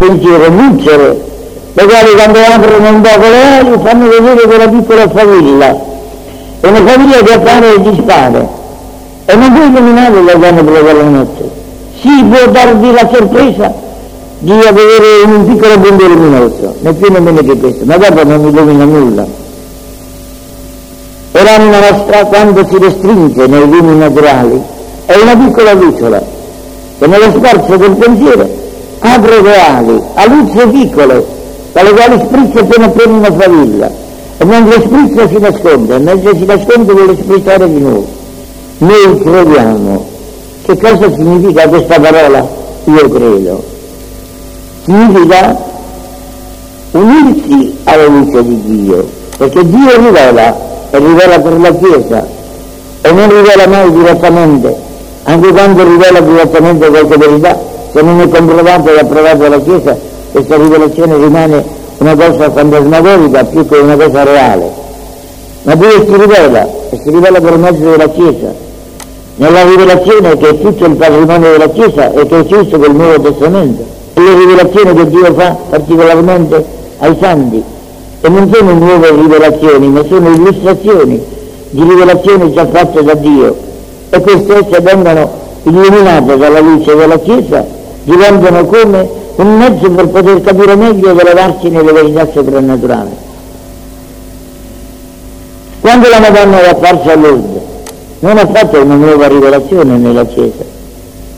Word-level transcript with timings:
pensiero 0.00 0.48
lucere, 0.48 1.20
le 1.74 1.84
quali 1.84 2.10
quando 2.14 2.38
aprono 2.38 2.88
un 2.88 3.00
poco 3.02 3.20
le 3.20 3.58
ali 3.58 3.78
fanno 3.82 4.08
vedere 4.08 4.40
quella 4.46 4.68
piccola 4.68 5.08
famiglia, 5.10 5.78
è 6.60 6.66
una 6.66 6.86
famiglia 6.86 7.18
che 7.18 7.32
appare 7.34 7.74
e 7.74 7.80
dispare, 7.82 8.48
e 9.26 9.34
non 9.36 9.52
può 9.52 9.62
illuminare 9.62 10.22
la 10.22 10.32
donna 10.36 10.62
per 10.62 10.94
la 10.96 11.02
notte. 11.02 11.50
Si 12.00 12.24
può 12.24 12.50
darvi 12.50 12.92
la 12.92 13.10
sorpresa 13.12 13.74
di 14.38 14.52
avere 14.52 15.22
un 15.26 15.44
piccolo 15.44 15.78
punto 15.78 16.06
luminoso, 16.06 16.74
né 16.80 16.92
più 16.94 17.12
né 17.12 17.20
meno 17.20 17.42
che 17.42 17.58
questo, 17.58 17.84
ma 17.84 17.98
dopo 17.98 18.24
non 18.24 18.48
illumina 18.48 18.84
nulla. 18.84 19.26
E 21.32 21.42
l'anima 21.44 21.78
nostra 21.78 22.24
quando 22.24 22.66
si 22.66 22.78
restringe 22.78 23.46
nei 23.46 23.68
lumi 23.68 23.98
naturali 23.98 24.62
è 25.04 25.14
una 25.20 25.36
piccola 25.36 25.74
lucciola 25.74 26.22
che 26.98 27.06
nello 27.06 27.30
sforzo 27.32 27.76
del 27.76 27.90
pensiero 27.96 28.59
apre 29.00 29.42
le 29.42 29.60
ali 29.60 30.02
a 30.14 30.26
luce 30.26 30.66
piccole 30.68 31.26
dalle 31.72 31.90
quali 31.90 32.20
sprizza 32.24 32.60
appena 32.60 32.84
appena 32.86 33.16
una 33.16 33.32
favilla 33.32 33.90
e 34.38 34.44
mentre 34.44 34.80
sprizza 34.82 35.28
si 35.28 35.38
nasconde 35.38 35.94
e 35.94 35.98
mentre 35.98 36.36
si 36.36 36.44
nasconde 36.44 36.92
vuole 36.92 37.16
sprizzare 37.16 37.68
di 37.68 37.78
nuovo. 37.78 38.06
Noi 38.78 39.20
crediamo. 39.22 40.08
Che 40.62 40.78
cosa 40.78 41.12
significa 41.12 41.68
questa 41.68 42.00
parola? 42.00 42.48
Io 42.84 43.08
credo. 43.10 43.64
Significa 44.84 45.58
unirsi 46.92 47.76
alla 47.84 48.06
luce 48.06 48.42
di 48.42 48.62
Dio, 48.62 49.08
perché 49.36 49.68
Dio 49.68 49.96
rivela 49.96 50.56
e 50.90 50.98
rivela 50.98 51.38
per 51.40 51.60
la 51.60 51.74
Chiesa 51.74 52.26
e 53.02 53.12
non 53.12 53.28
rivela 53.28 53.66
mai 53.66 53.92
direttamente, 53.92 54.76
anche 55.24 55.52
quando 55.52 55.84
rivela 55.84 56.20
direttamente 56.20 56.88
qualche 56.88 57.16
verità, 57.16 57.69
se 57.92 58.02
non 58.02 58.20
è 58.20 58.28
comprovata 58.28 58.92
e 58.92 58.98
approvata 58.98 59.36
dalla 59.36 59.60
Chiesa, 59.60 59.96
questa 60.32 60.56
rivelazione 60.56 61.16
rimane 61.16 61.64
una 61.98 62.14
cosa 62.14 62.50
fantasmagorica 62.50 63.44
più 63.44 63.66
che 63.66 63.76
una 63.76 63.96
cosa 63.96 64.24
reale. 64.24 64.70
Ma 65.62 65.74
Dio 65.74 65.90
si 65.90 66.16
rivela 66.16 66.68
e 66.90 67.00
si 67.02 67.10
rivela 67.10 67.40
per 67.40 67.58
mezzo 67.58 67.90
della 67.90 68.08
Chiesa. 68.08 68.54
Nella 69.36 69.62
rivelazione 69.64 70.36
che 70.36 70.48
è 70.48 70.60
tutto 70.60 70.84
il 70.84 70.96
patrimonio 70.96 71.50
della 71.50 71.68
Chiesa 71.70 72.12
e 72.12 72.26
che 72.26 72.46
Cristo 72.46 72.76
del 72.76 72.94
Nuovo 72.94 73.20
Testamento. 73.20 73.84
E 74.14 74.20
le 74.20 74.34
rivelazioni 74.34 74.94
che 74.94 75.08
Dio 75.08 75.34
fa 75.34 75.56
particolarmente 75.68 76.64
ai 76.98 77.16
santi, 77.18 77.62
e 78.22 78.28
non 78.28 78.52
sono 78.52 78.72
nuove 78.74 79.10
rivelazioni, 79.10 79.88
ma 79.88 80.04
sono 80.04 80.28
illustrazioni 80.28 81.22
di 81.70 81.82
rivelazioni 81.82 82.52
già 82.52 82.66
fatte 82.66 83.02
da 83.02 83.14
Dio 83.14 83.56
e 84.10 84.20
queste 84.20 84.58
esse 84.58 84.80
vengono 84.80 85.30
illuminate 85.62 86.36
dalla 86.36 86.60
luce 86.60 86.94
della 86.96 87.18
Chiesa, 87.18 87.64
diventano 88.10 88.66
come 88.66 89.08
un 89.36 89.56
mezzo 89.56 89.88
per 89.90 90.08
poter 90.08 90.40
capire 90.42 90.74
meglio 90.74 91.10
ed 91.10 91.18
elevarsi 91.18 91.68
nelle 91.68 91.92
verità 91.92 92.28
soprannaturali. 92.30 93.10
Quando 95.80 96.08
la 96.08 96.18
Madonna 96.18 96.60
è 96.60 96.68
apparsa 96.68 97.12
a 97.12 97.16
Lourdes, 97.16 97.62
non 98.18 98.36
ha 98.36 98.46
fatto 98.46 98.82
una 98.82 98.96
nuova 98.96 99.28
rivelazione 99.28 99.96
nella 99.96 100.26
Chiesa, 100.26 100.64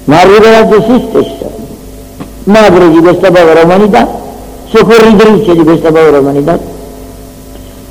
ma 0.05 0.21
ha 0.21 0.25
rivelato 0.25 0.83
se 0.83 1.03
stessa, 1.09 1.47
madre 2.45 2.91
di 2.91 2.99
questa 2.99 3.31
povera 3.31 3.63
umanità, 3.63 4.09
soccorritrice 4.69 5.55
di 5.55 5.63
questa 5.63 5.93
povera 5.93 6.19
umanità, 6.19 6.59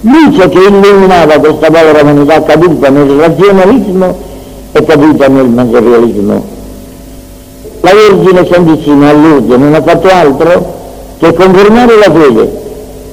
luce 0.02 0.50
che 0.50 0.60
illuminava 0.60 1.38
questa 1.38 1.68
povera 1.68 2.02
umanità 2.02 2.42
caduta 2.44 2.90
nel 2.90 3.10
razionalismo 3.12 4.18
e 4.74 4.84
caduta 4.84 5.28
nel 5.28 5.48
materialismo. 5.48 6.60
La 7.82 7.94
Vergine 7.94 8.46
Santissima 8.46 9.10
a 9.10 9.14
non 9.14 9.74
ha 9.74 9.82
fatto 9.82 10.08
altro 10.08 10.80
che 11.18 11.34
confermare 11.34 11.98
la 11.98 12.12
fede 12.12 12.62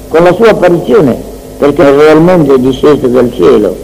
con 0.09 0.23
la 0.25 0.33
sua 0.35 0.51
apparizione, 0.51 1.17
perché 1.59 1.83
è 1.83 1.97
realmente 1.97 2.59
disceso 2.59 3.07
dal 3.07 3.33
cielo. 3.35 3.75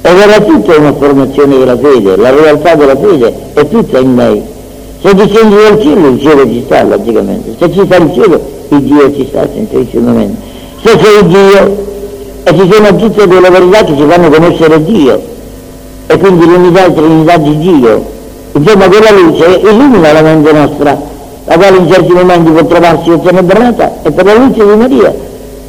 Ed 0.00 0.16
era 0.16 0.40
tutta 0.40 0.76
una 0.76 0.94
formazione 0.94 1.58
della 1.58 1.76
fede, 1.76 2.16
la 2.16 2.30
realtà 2.30 2.74
della 2.76 2.96
fede 2.96 3.32
è 3.52 3.68
tutta 3.68 3.98
in 3.98 4.16
lei. 4.16 4.42
Se 5.02 5.14
discendi 5.14 5.54
dal 5.54 5.80
cielo, 5.80 6.08
il 6.08 6.20
cielo 6.20 6.46
ci 6.46 6.62
sta, 6.64 6.82
logicamente. 6.82 7.54
Se 7.58 7.70
ci 7.72 7.82
sta 7.84 7.96
il 7.96 8.12
cielo, 8.14 8.40
il 8.68 8.80
Dio 8.82 9.14
ci 9.14 9.26
sta 9.28 9.46
semplicemente. 9.52 10.40
Se 10.82 10.98
sei 10.98 11.26
Dio, 11.26 11.84
e 12.42 12.58
ci 12.58 12.72
sono 12.72 12.96
tutte 12.96 13.26
quelle 13.26 13.50
verità 13.50 13.84
che 13.84 13.96
ci 13.96 14.04
fanno 14.08 14.30
conoscere 14.30 14.82
Dio, 14.82 15.20
e 16.06 16.18
quindi 16.18 16.46
l'unità 16.46 16.86
e 16.86 16.94
trinità 16.94 17.36
di 17.36 17.58
Dio. 17.58 18.14
Insomma, 18.56 18.88
quella 18.88 19.10
luce 19.10 19.60
illumina 19.62 20.12
la 20.12 20.22
mente 20.22 20.50
nostra, 20.50 20.98
la 21.44 21.56
quale 21.58 21.76
in 21.76 21.92
certi 21.92 22.12
momenti 22.12 22.50
può 22.50 22.64
trovarsi 22.64 23.10
ottenebrata, 23.10 24.02
e 24.02 24.10
per 24.10 24.24
la 24.24 24.34
luce 24.34 24.64
di 24.64 24.76
Maria 24.76 25.14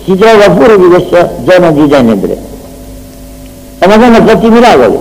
si 0.06 0.16
trova 0.16 0.56
fuori 0.56 0.78
di 0.78 0.88
questa 0.88 1.30
zona 1.46 1.72
di 1.72 1.86
tenebre. 1.86 2.38
La 3.80 3.88
Madonna 3.88 4.18
ha 4.20 4.26
fatto 4.26 4.48
i 4.48 4.50
miracoli 4.50 4.98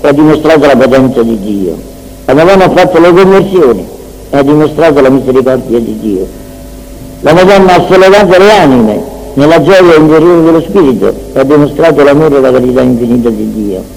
e 0.00 0.08
ha 0.08 0.12
dimostrato 0.12 0.66
la 0.66 0.76
potenza 0.76 1.22
di 1.22 1.38
Dio. 1.38 1.76
La 2.24 2.32
Madonna 2.32 2.64
ha 2.64 2.70
fatto 2.70 2.98
le 2.98 3.12
conversioni 3.12 3.86
e 4.30 4.36
ha 4.36 4.42
dimostrato 4.42 5.00
la 5.02 5.10
misericordia 5.10 5.78
di 5.78 5.98
Dio. 6.00 6.26
La 7.20 7.34
Madonna 7.34 7.74
ha 7.74 7.84
sollevato 7.86 8.38
le 8.38 8.50
anime 8.50 9.02
nella 9.34 9.60
gioia 9.60 9.94
interiore 9.94 10.42
dello 10.42 10.60
Spirito 10.62 11.12
e 11.34 11.38
ha 11.38 11.44
dimostrato 11.44 12.02
l'amore 12.02 12.38
e 12.38 12.40
la 12.40 12.50
carità 12.50 12.80
infinita 12.80 13.28
di 13.28 13.52
Dio. 13.52 13.95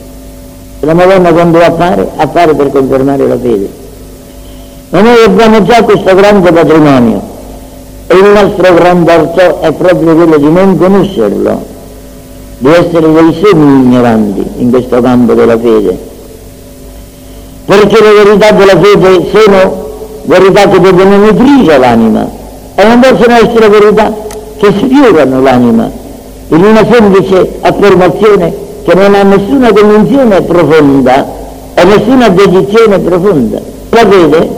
E 0.81 0.85
la 0.85 0.93
Madonna 0.93 1.33
quando 1.33 1.61
appare, 1.61 2.07
appare 2.15 2.55
per 2.55 2.71
confermare 2.71 3.27
la 3.27 3.37
fede. 3.37 3.69
Ma 4.89 5.01
noi 5.01 5.23
abbiamo 5.23 5.63
già 5.63 5.83
questo 5.83 6.15
grande 6.15 6.51
patrimonio 6.51 7.21
e 8.07 8.15
il 8.15 8.25
nostro 8.25 8.73
grande 8.73 9.13
orto 9.13 9.61
è 9.61 9.71
proprio 9.73 10.15
quello 10.15 10.37
di 10.37 10.49
non 10.51 10.77
conoscerlo, 10.77 11.63
di 12.57 12.69
essere 12.69 13.11
dei 13.11 13.39
semi 13.43 13.83
ignoranti 13.83 14.43
in 14.57 14.71
questo 14.71 14.99
campo 15.01 15.33
della 15.33 15.59
fede. 15.59 15.97
Perché 17.65 18.01
le 18.01 18.23
verità 18.23 18.51
della 18.51 18.79
fede 18.79 19.29
sono 19.31 19.87
verità 20.23 20.67
che 20.69 20.79
devono 20.79 21.17
nutrire 21.17 21.77
l'anima 21.77 22.27
e 22.73 22.83
non 22.83 22.99
possono 22.99 23.33
essere 23.35 23.69
verità 23.69 24.11
che 24.57 24.73
sfiorano 24.75 25.41
l'anima 25.41 25.91
in 26.47 26.63
una 26.63 26.85
semplice 26.89 27.57
affermazione 27.61 28.67
che 28.83 28.93
non 28.93 29.13
ha 29.15 29.23
nessuna 29.23 29.71
convinzione 29.71 30.41
profonda 30.41 31.25
e 31.73 31.83
nessuna 31.83 32.29
dedizione 32.29 32.99
profonda. 32.99 33.59
La 33.89 34.07
fede 34.09 34.49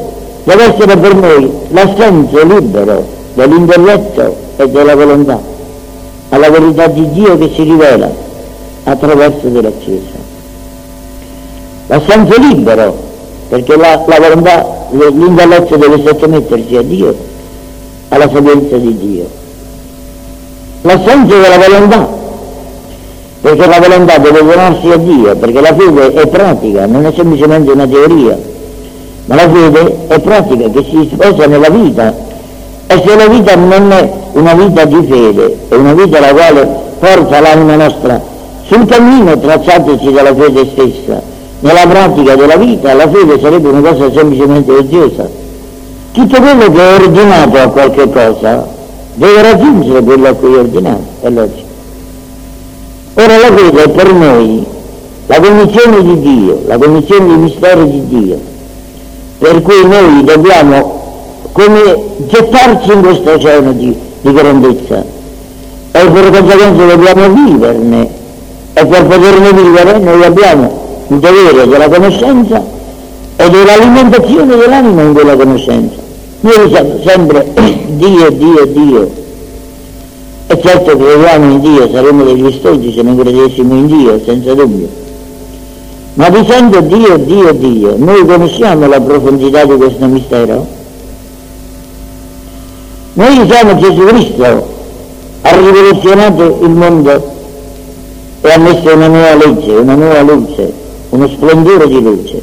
deve 0.43 0.63
essere 0.63 0.97
per 0.97 1.15
noi 1.15 1.51
l'assenso 1.69 2.43
libero 2.45 3.05
dell'intelletto 3.33 4.35
e 4.57 4.69
della 4.69 4.95
volontà 4.95 5.39
alla 6.29 6.49
verità 6.49 6.87
di 6.87 7.09
Dio 7.11 7.37
che 7.37 7.51
si 7.53 7.63
rivela 7.63 8.09
attraverso 8.83 9.47
della 9.47 9.71
Chiesa. 9.79 10.19
L'assenso 11.87 12.39
libero, 12.39 12.95
perché 13.49 13.75
la, 13.75 14.01
la 14.07 14.19
volontà, 14.19 14.65
l'intelletto 14.91 15.75
deve 15.75 16.01
sottomettersi 16.05 16.75
a 16.77 16.81
Dio, 16.81 17.15
alla 18.09 18.29
sapienza 18.29 18.77
di 18.77 18.97
Dio. 18.97 19.25
L'assenso 20.83 21.37
della 21.37 21.57
volontà, 21.57 22.07
perché 23.55 23.67
la 23.67 23.85
volontà 23.85 24.17
deve 24.17 24.45
donarsi 24.45 24.89
a 24.91 24.97
Dio, 24.97 25.35
perché 25.35 25.59
la 25.59 25.75
fede 25.75 26.13
è 26.13 26.27
pratica, 26.27 26.85
non 26.85 27.05
è 27.05 27.11
semplicemente 27.13 27.71
una 27.71 27.85
teoria, 27.85 28.37
ma 29.25 29.35
la 29.35 29.49
fede 29.49 29.97
è 30.07 30.19
pratica 30.19 30.69
che 30.69 30.85
si 30.89 31.09
sposa 31.11 31.47
nella 31.47 31.69
vita 31.69 32.15
e 32.87 33.03
se 33.05 33.15
la 33.15 33.27
vita 33.27 33.55
non 33.55 33.91
è 33.91 34.09
una 34.33 34.53
vita 34.53 34.85
di 34.85 35.05
fede, 35.05 35.57
è 35.67 35.75
una 35.75 35.93
vita 35.93 36.21
la 36.21 36.31
quale 36.31 36.69
porta 36.97 37.41
l'anima 37.41 37.75
nostra 37.75 38.21
sul 38.67 38.85
cammino 38.85 39.37
tracciatosi 39.37 40.11
dalla 40.11 40.33
fede 40.33 40.69
stessa, 40.71 41.21
nella 41.59 41.85
pratica 41.87 42.35
della 42.35 42.55
vita 42.55 42.93
la 42.93 43.09
fede 43.09 43.37
sarebbe 43.37 43.67
una 43.67 43.81
cosa 43.81 44.11
semplicemente 44.13 44.71
oziosa. 44.71 45.29
Tutto 46.13 46.41
quello 46.41 46.71
che 46.71 46.79
è 46.79 47.01
ordinato 47.01 47.57
a 47.57 47.67
qualche 47.67 48.09
cosa 48.09 48.65
deve 49.15 49.41
raggiungere 49.41 50.01
quello 50.03 50.27
a 50.29 50.33
cui 50.33 50.53
è 50.53 50.57
ordinato, 50.59 51.03
è 51.21 51.29
logico. 51.29 51.70
Ora 53.23 53.37
la 53.37 53.55
fede 53.55 53.83
è 53.83 53.89
per 53.89 54.13
noi 54.13 54.65
la 55.27 55.39
cognizione 55.39 56.01
di 56.01 56.19
Dio, 56.21 56.61
la 56.65 56.77
cognizione 56.79 57.27
dei 57.27 57.37
misteri 57.37 57.87
di 57.91 58.07
Dio, 58.07 58.39
per 59.37 59.61
cui 59.61 59.87
noi 59.87 60.23
dobbiamo 60.23 60.99
come 61.51 61.97
gettarci 62.27 62.91
in 62.91 63.01
questo 63.01 63.33
oceano 63.33 63.73
di, 63.73 63.95
di 64.21 64.33
grandezza 64.33 65.03
e 65.91 66.09
per 66.09 66.31
conseguenza 66.31 66.85
dobbiamo 66.85 67.29
viverne 67.29 68.09
e 68.73 68.85
per 68.87 69.05
poterne 69.05 69.53
vivere 69.53 69.99
noi 69.99 70.23
abbiamo 70.23 70.79
il 71.09 71.19
dovere 71.19 71.67
della 71.67 71.89
conoscenza 71.89 72.63
e 73.35 73.49
dell'alimentazione 73.49 74.55
dell'anima 74.55 75.01
in 75.03 75.13
quella 75.13 75.35
conoscenza. 75.35 75.95
Noi 76.39 76.67
diciamo 76.67 76.99
sempre 77.05 77.53
Dio, 77.85 78.31
Dio, 78.31 78.65
Dio. 78.65 79.20
E 80.51 80.59
certo 80.59 80.97
crediamo 80.97 81.49
in 81.49 81.61
Dio, 81.61 81.89
saremmo 81.89 82.25
degli 82.25 82.51
stolti 82.51 82.91
se 82.91 83.01
non 83.03 83.15
credessimo 83.15 83.73
in 83.73 83.87
Dio, 83.87 84.19
senza 84.25 84.53
dubbio. 84.53 84.85
Ma 86.15 86.29
dicendo 86.29 86.81
Dio, 86.81 87.15
Dio, 87.15 87.53
Dio, 87.53 87.95
noi 87.95 88.25
conosciamo 88.25 88.85
la 88.85 88.99
profondità 88.99 89.63
di 89.63 89.77
questo 89.77 90.05
mistero? 90.07 90.67
Noi 93.13 93.49
siamo 93.49 93.77
Gesù 93.77 94.03
Cristo, 94.03 94.67
ha 95.43 95.55
rivoluzionato 95.55 96.59
il 96.63 96.69
mondo 96.69 97.31
e 98.41 98.51
ha 98.51 98.57
messo 98.57 98.93
una 98.93 99.07
nuova 99.07 99.35
legge, 99.35 99.71
una 99.71 99.95
nuova 99.95 100.21
luce, 100.21 100.73
uno 101.11 101.29
splendore 101.29 101.87
di 101.87 102.01
luce. 102.01 102.41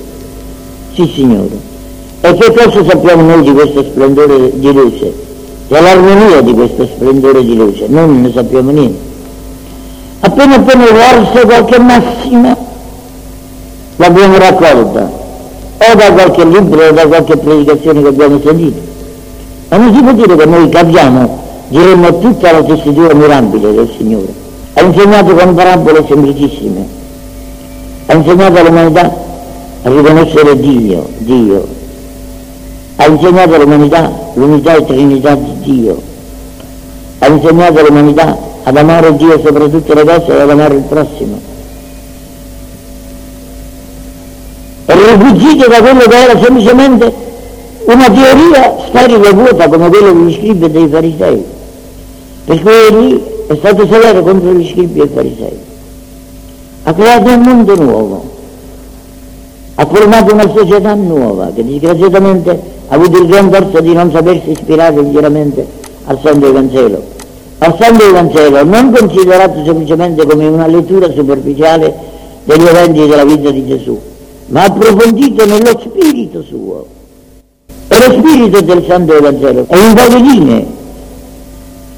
Sì, 0.95 1.13
Signore. 1.15 1.59
E 2.23 2.35
che 2.37 2.53
cosa 2.55 2.83
sappiamo 2.89 3.23
noi 3.23 3.43
di 3.43 3.53
questo 3.53 3.83
splendore 3.83 4.51
di 4.55 4.73
luce? 4.73 5.28
Dell'armonia 5.69 6.41
di 6.41 6.55
questo 6.55 6.87
splendore 6.87 7.44
di 7.44 7.55
luce? 7.55 7.85
Noi 7.88 8.06
non 8.06 8.23
ne 8.23 8.32
sappiamo 8.32 8.70
niente. 8.70 8.99
Appena 10.20 10.56
appena 10.56 10.85
forse 10.87 11.44
qualche 11.44 11.79
massima 11.79 12.56
l'abbiamo 13.97 14.38
raccolta, 14.38 15.11
o 15.76 15.94
da 15.94 16.12
qualche 16.12 16.44
libro 16.47 16.88
o 16.88 16.93
da 16.93 17.06
qualche 17.06 17.37
predicazione 17.37 18.00
che 18.00 18.09
abbiamo 18.09 18.41
sentito. 18.43 18.81
Ma 19.69 19.76
non 19.76 19.94
si 19.94 20.03
può 20.03 20.12
dire 20.12 20.37
che 20.37 20.47
noi 20.47 20.69
capiamo, 20.70 21.38
diremmo 21.69 22.19
tutta 22.19 22.50
la 22.50 22.62
tessitura 22.62 23.12
mirabile 23.12 23.75
del 23.75 23.91
Signore. 23.94 24.32
Ha 24.73 24.82
insegnato 24.82 25.35
con 25.35 25.55
parabole 25.55 26.05
semplicissime, 26.09 26.87
ha 28.06 28.14
insegnato 28.14 28.59
all'umanità 28.59 29.14
a 29.82 29.88
riconoscere 29.91 30.59
Dio, 30.59 31.09
Dio, 31.19 31.67
ha 32.97 33.06
insegnato 33.06 33.55
all'umanità 33.55 34.11
l'unità 34.35 34.76
e 34.76 34.85
trinità 34.85 35.35
di 35.35 35.58
Dio, 35.69 36.00
ha 37.19 37.26
insegnato 37.26 37.79
all'umanità 37.81 38.37
ad 38.62 38.76
amare 38.76 39.15
Dio 39.17 39.38
sopra 39.38 39.69
tutte 39.69 39.94
le 39.94 40.05
cose 40.05 40.35
e 40.35 40.41
ad 40.41 40.49
amare 40.49 40.75
il 40.75 40.82
prossimo. 40.82 41.38
E 44.87 44.94
rifuggito 44.94 45.69
da 45.69 45.81
quello 45.81 46.06
che 46.09 46.17
era 46.17 46.41
semplicemente 46.41 47.12
una 47.85 48.11
teoria 48.11 48.76
sterile 48.88 49.29
e 49.29 49.35
vuota 49.35 49.69
come 49.69 49.88
quella 49.91 50.12
degli 50.12 50.35
scribi 50.35 50.65
e 50.65 50.70
dei 50.70 50.88
farisei. 50.88 51.44
Per 52.47 52.62
cui 52.62 52.73
egli 52.73 53.23
è 53.49 53.56
stato 53.56 53.87
severo 53.87 54.23
contro 54.23 54.53
gli 54.55 54.67
scribi 54.71 55.00
e 55.00 55.05
i 55.05 55.11
farisei. 55.12 55.59
Ha 56.85 56.94
creato 56.94 57.31
un 57.31 57.41
mondo 57.41 57.75
nuovo, 57.75 58.31
ha 59.75 59.87
formato 59.87 60.32
una 60.32 60.50
società 60.50 60.94
nuova 60.94 61.50
che 61.55 61.62
disgraziatamente 61.62 62.76
ha 62.88 62.94
avuto 62.94 63.19
il 63.19 63.26
gran 63.26 63.50
torto 63.50 63.81
di 63.81 63.93
non 63.93 64.11
sapersi 64.11 64.50
ispirare 64.50 65.00
interamente 65.00 65.67
al 66.05 66.19
Santo 66.23 66.52
Vangelo. 66.52 67.02
Al 67.58 67.76
Santo 67.79 68.11
Vangelo 68.12 68.64
non 68.64 68.93
considerato 68.93 69.62
semplicemente 69.64 70.26
come 70.26 70.46
una 70.46 70.67
lettura 70.67 71.11
superficiale 71.12 71.94
degli 72.44 72.67
eventi 72.67 73.06
della 73.06 73.25
vita 73.25 73.50
di 73.50 73.67
Gesù, 73.67 74.00
ma 74.46 74.64
approfondito 74.64 75.44
nello 75.44 75.79
spirito 75.79 76.43
suo. 76.43 76.87
E 77.88 77.96
lo 78.06 78.14
spirito 78.14 78.61
del 78.62 78.85
Santo 78.87 79.20
Vangelo 79.20 79.67
è 79.69 79.87
in 79.87 79.94
poche 79.94 80.19
linee 80.19 80.67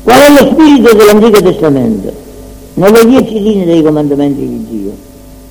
Qual 0.02 0.18
è 0.18 0.30
lo 0.32 0.50
spirito 0.50 0.94
dell'Antico 0.94 1.42
Testamento? 1.42 2.12
Nelle 2.74 3.06
dieci 3.06 3.40
linee 3.40 3.66
dei 3.66 3.82
comandamenti 3.82 4.40
di 4.40 4.66
Dio. 4.68 4.92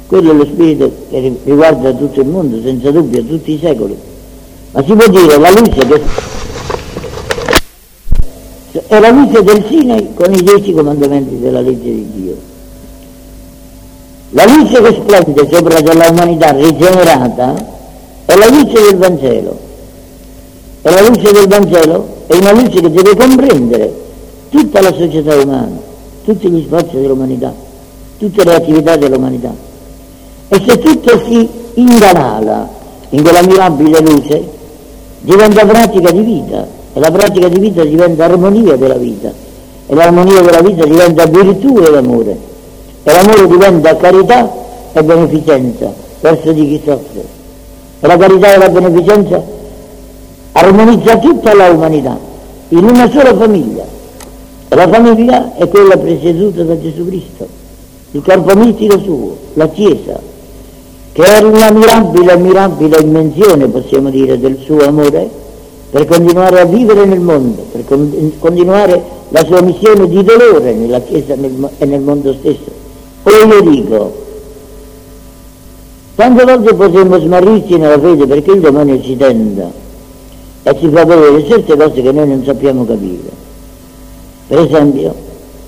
Quello 0.08 0.32
è 0.32 0.34
lo 0.34 0.46
spirito 0.46 0.92
che 1.10 1.38
riguarda 1.44 1.94
tutto 1.94 2.20
il 2.20 2.28
mondo, 2.28 2.60
senza 2.62 2.90
dubbio, 2.90 3.24
tutti 3.24 3.54
i 3.54 3.60
secoli. 3.62 3.96
Ma 4.72 4.84
si 4.84 4.94
può 4.94 5.08
dire 5.08 5.38
la 5.38 5.52
luce 5.52 5.88
che 5.88 6.02
è 8.88 9.00
la 9.00 9.10
luce 9.10 9.42
del 9.42 9.66
Sinai 9.68 10.14
con 10.14 10.32
i 10.34 10.44
dieci 10.44 10.74
comandamenti 10.74 11.40
della 11.40 11.60
legge 11.60 11.90
di 11.90 12.12
Dio. 12.14 12.36
La 14.32 14.46
luce 14.46 14.80
che 14.82 14.94
splende 14.94 15.48
sopra 15.52 15.82
dell'umanità 15.82 16.52
rigenerata 16.52 17.56
è 18.26 18.36
la 18.36 18.48
luce 18.50 18.82
del 18.82 18.98
Vangelo. 18.98 19.58
E 20.82 20.92
la 20.92 21.02
luce 21.02 21.32
del 21.32 21.48
Vangelo 21.48 22.18
è 22.28 22.36
una 22.36 22.52
luce 22.52 22.80
che 22.80 22.92
deve 22.92 23.16
comprendere 23.16 23.92
tutta 24.50 24.82
la 24.82 24.94
società 24.94 25.36
umana, 25.36 25.80
tutti 26.24 26.48
gli 26.50 26.64
sforzi 26.64 26.96
dell'umanità, 26.96 27.52
tutte 28.20 28.44
le 28.44 28.54
attività 28.54 28.96
dell'umanità. 28.98 29.52
E 30.48 30.64
se 30.66 30.78
tutto 30.78 31.24
si 31.26 31.50
ingalala 31.74 32.70
in 33.10 33.24
quella 33.24 33.42
mirabile 33.42 34.00
luce, 34.02 34.58
diventa 35.22 35.66
pratica 35.66 36.12
di 36.12 36.22
vita 36.22 36.68
e 36.94 37.00
la 37.00 37.12
pratica 37.12 37.48
di 37.48 37.60
vita 37.60 37.84
diventa 37.84 38.26
armonia 38.26 38.76
della 38.76 38.96
vita 38.96 39.32
e 39.88 39.96
l'armonia 39.96 40.42
della 40.42 40.62
vita 40.62 40.86
diventa 40.86 41.26
virtù 41.26 41.78
e 41.78 41.90
l'amore 41.90 42.38
e 43.04 43.12
l'amore 43.12 43.48
diventa 43.48 43.96
carità 43.96 44.52
e 44.94 45.04
beneficenza 45.04 45.94
verso 46.22 46.52
di 46.52 46.68
chi 46.68 46.82
soffre. 46.84 47.24
E 48.02 48.08
la 48.08 48.18
carità 48.18 48.54
e 48.54 48.58
la 48.58 48.70
beneficenza 48.70 49.42
armonizza 50.54 51.18
tutta 51.18 51.54
l'umanità 51.54 52.18
in 52.70 52.84
una 52.84 53.10
sola 53.10 53.36
famiglia 53.36 53.98
la 54.80 54.88
famiglia 54.88 55.56
è 55.56 55.68
quella 55.68 55.98
presieduta 55.98 56.64
da 56.64 56.80
Gesù 56.80 57.08
Cristo, 57.08 57.48
il 58.12 58.22
corpo 58.22 58.56
mistico 58.56 59.00
suo, 59.00 59.36
la 59.56 59.68
Chiesa, 59.68 60.20
che 61.12 61.24
è 61.24 61.42
una 61.44 61.72
mirabile, 61.72 62.38
mirabile 62.38 63.00
invenzione, 63.00 63.68
possiamo 63.68 64.10
dire, 64.10 64.40
del 64.40 64.58
suo 64.64 64.80
amore 64.86 65.30
per 65.90 66.06
continuare 66.06 66.60
a 66.60 66.66
vivere 66.66 67.06
nel 67.06 67.20
mondo, 67.20 67.66
per 67.72 67.84
con- 67.86 68.32
continuare 68.38 69.02
la 69.30 69.44
sua 69.44 69.62
missione 69.62 70.08
di 70.08 70.24
dolore 70.24 70.74
nella 70.74 71.02
Chiesa 71.02 71.36
nel, 71.36 71.70
e 71.78 71.86
nel 71.86 72.02
mondo 72.02 72.34
stesso. 72.34 72.72
Poi 73.24 73.48
io 73.48 73.62
dico, 73.62 74.14
tante 76.16 76.44
volte 76.44 76.74
possiamo 76.76 77.20
smarrirci 77.20 77.78
nella 77.78 78.00
fede 78.00 78.28
perché 78.28 78.52
il 78.52 78.60
demonio 78.60 79.02
ci 79.02 79.18
tenta 79.18 79.72
e 80.64 80.78
ci 80.78 80.90
fa 80.90 81.06
vedere 81.06 81.46
certe 81.46 81.76
cose 81.76 82.02
che 82.02 82.12
noi 82.12 82.28
non 82.28 82.44
sappiamo 82.44 82.86
capire. 82.86 83.48
Per 84.48 84.60
esempio, 84.60 85.14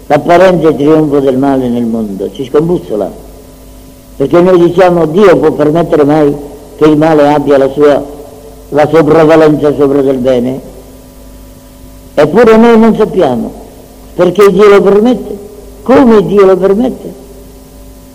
l'apparente 0.08 0.76
trionfo 0.76 1.20
del 1.20 1.38
male 1.38 1.68
nel 1.68 1.86
mondo 1.86 2.32
ci 2.32 2.46
scombussola, 2.46 3.12
perché 4.22 4.40
noi 4.40 4.60
diciamo 4.60 5.08
Dio 5.08 5.36
può 5.36 5.50
permettere 5.54 6.04
mai 6.04 6.32
che 6.76 6.86
il 6.86 6.96
male 6.96 7.34
abbia 7.34 7.58
la 7.58 7.68
sua, 7.70 8.06
la 8.70 8.88
sopravvalenza 8.88 9.74
sopra 9.74 10.04
del 10.04 10.18
bene? 10.18 10.62
Eppure 12.14 12.56
noi 12.56 12.78
non 12.78 12.96
sappiamo 12.96 13.52
perché 14.14 14.52
Dio 14.52 14.70
lo 14.70 14.80
permette, 14.80 15.38
come 15.82 16.24
Dio 16.28 16.46
lo 16.46 16.56
permette 16.56 17.14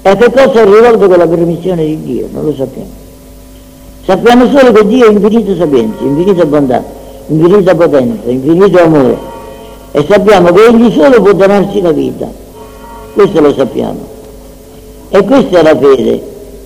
e 0.02 0.08
a 0.08 0.14
che 0.14 0.30
cosa 0.30 0.60
è 0.60 0.64
rivolto 0.64 1.08
con 1.08 1.18
la 1.18 1.26
permissione 1.26 1.84
di 1.84 2.00
Dio, 2.00 2.28
non 2.30 2.44
lo 2.44 2.54
sappiamo. 2.54 2.90
Sappiamo 4.04 4.46
solo 4.56 4.70
che 4.70 4.86
Dio 4.86 5.08
è 5.08 5.10
infinita 5.10 5.56
sapienza, 5.56 6.04
infinita 6.04 6.44
bontà, 6.44 6.84
infinita 7.26 7.74
potenza, 7.74 8.30
infinito 8.30 8.80
amore 8.80 9.18
e 9.90 10.06
sappiamo 10.08 10.52
che 10.52 10.66
egli 10.66 10.92
solo 10.92 11.20
può 11.20 11.32
donarci 11.32 11.80
la 11.80 11.90
vita, 11.90 12.30
questo 13.12 13.40
lo 13.40 13.52
sappiamo. 13.52 14.14
E 15.08 15.24
questa 15.24 15.60
è 15.60 15.62
la 15.62 15.76
fede, 15.76 16.22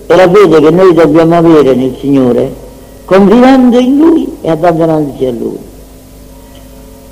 è 0.06 0.16
la 0.16 0.30
fede 0.30 0.60
che 0.60 0.70
noi 0.70 0.94
dobbiamo 0.94 1.36
avere 1.36 1.74
nel 1.74 1.96
Signore, 2.00 2.50
confidando 3.04 3.78
in 3.78 3.96
Lui 3.98 4.36
e 4.40 4.50
abbandonandoci 4.50 5.26
a 5.26 5.30
Lui. 5.32 5.58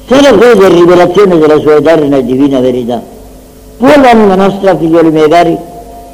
Se 0.06 0.20
la 0.22 0.38
fede 0.38 0.66
è 0.66 0.70
rivelazione 0.70 1.38
della 1.38 1.58
sua 1.58 1.76
eterna 1.76 2.16
e 2.16 2.24
divina 2.24 2.60
verità, 2.60 3.02
può 3.76 3.88
l'anima 3.88 4.34
nostra, 4.36 4.76
figlioli 4.76 5.10
miei 5.10 5.28
cari, 5.28 5.56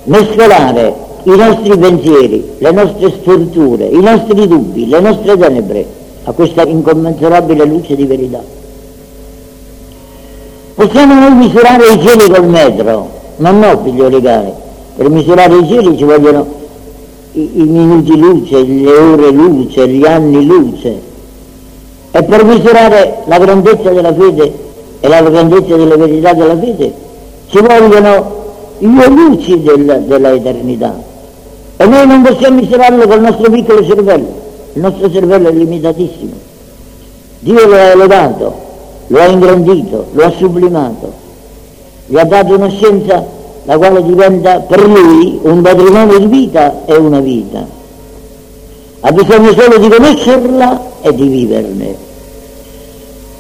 mescolare 0.05 0.95
i 1.23 1.37
nostri 1.37 1.79
pensieri, 1.79 2.51
le 2.59 2.71
nostre 2.73 3.13
storture, 3.21 3.85
i 3.85 4.01
nostri 4.01 4.49
dubbi, 4.49 4.89
le 4.89 5.01
nostre 5.01 5.39
tenebre 5.39 5.87
a 6.25 6.33
questa 6.33 6.65
incommensurabile 6.65 7.65
luce 7.65 7.95
di 7.95 8.05
verità. 8.05 8.43
Possiamo 10.75 11.15
noi 11.15 11.35
misurare 11.35 11.85
i 11.93 12.01
cieli 12.05 12.29
col 12.29 12.49
metro, 12.49 13.09
ma 13.37 13.51
no, 13.53 13.81
figlioli 13.85 14.21
cari. 14.21 14.53
Per 14.97 15.09
misurare 15.11 15.57
i 15.57 15.67
cieli 15.67 15.97
ci 15.97 16.05
vogliono 16.05 16.47
i, 17.33 17.51
i 17.55 17.63
minuti 17.63 18.17
luce, 18.17 18.63
le 18.63 18.93
ore 18.93 19.31
luce, 19.31 19.89
gli 19.89 20.05
anni 20.05 20.45
luce. 20.45 21.01
E 22.11 22.23
per 22.23 22.45
misurare 22.45 23.23
la 23.27 23.39
grandezza 23.39 23.91
della 23.91 24.15
fede 24.15 24.53
e 25.01 25.09
la 25.09 25.23
grandezza 25.23 25.77
delle 25.77 25.97
verità 25.97 26.33
della 26.33 26.59
fede 26.59 26.95
ci 27.49 27.59
vogliono 27.59 28.43
le 28.79 29.09
luci 29.09 29.61
del, 29.63 30.05
della 30.07 30.33
eternità. 30.33 30.95
E 31.77 31.87
noi 31.87 32.07
non 32.07 32.23
possiamo 32.23 32.61
misurarlo 32.61 33.07
col 33.07 33.21
nostro 33.21 33.51
piccolo 33.51 33.85
cervello. 33.85 34.43
Il 34.75 34.81
nostro 34.81 35.11
cervello 35.11 35.49
è 35.49 35.53
limitatissimo. 35.53 36.33
Dio 37.41 37.67
lo 37.67 37.75
ha 37.75 37.91
elevato 37.91 38.65
lo 39.09 39.21
ha 39.21 39.27
ingrandito, 39.27 40.07
lo 40.13 40.25
ha 40.25 40.31
sublimato, 40.31 41.13
gli 42.07 42.17
ha 42.17 42.25
dato 42.25 42.55
una 42.55 42.69
scienza 42.69 43.25
la 43.65 43.77
quale 43.77 44.03
diventa 44.03 44.61
per 44.61 44.87
lui 44.87 45.39
un 45.43 45.63
patrimonio 45.63 46.19
di 46.19 46.27
vita 46.27 46.85
e 46.85 46.95
una 46.97 47.21
vita. 47.21 47.67
Ha 49.01 49.13
bisogno 49.13 49.53
solo 49.53 49.79
di 49.79 49.89
conoscerla 49.89 50.81
e 51.03 51.15
di 51.15 51.27
viverne. 51.29 51.97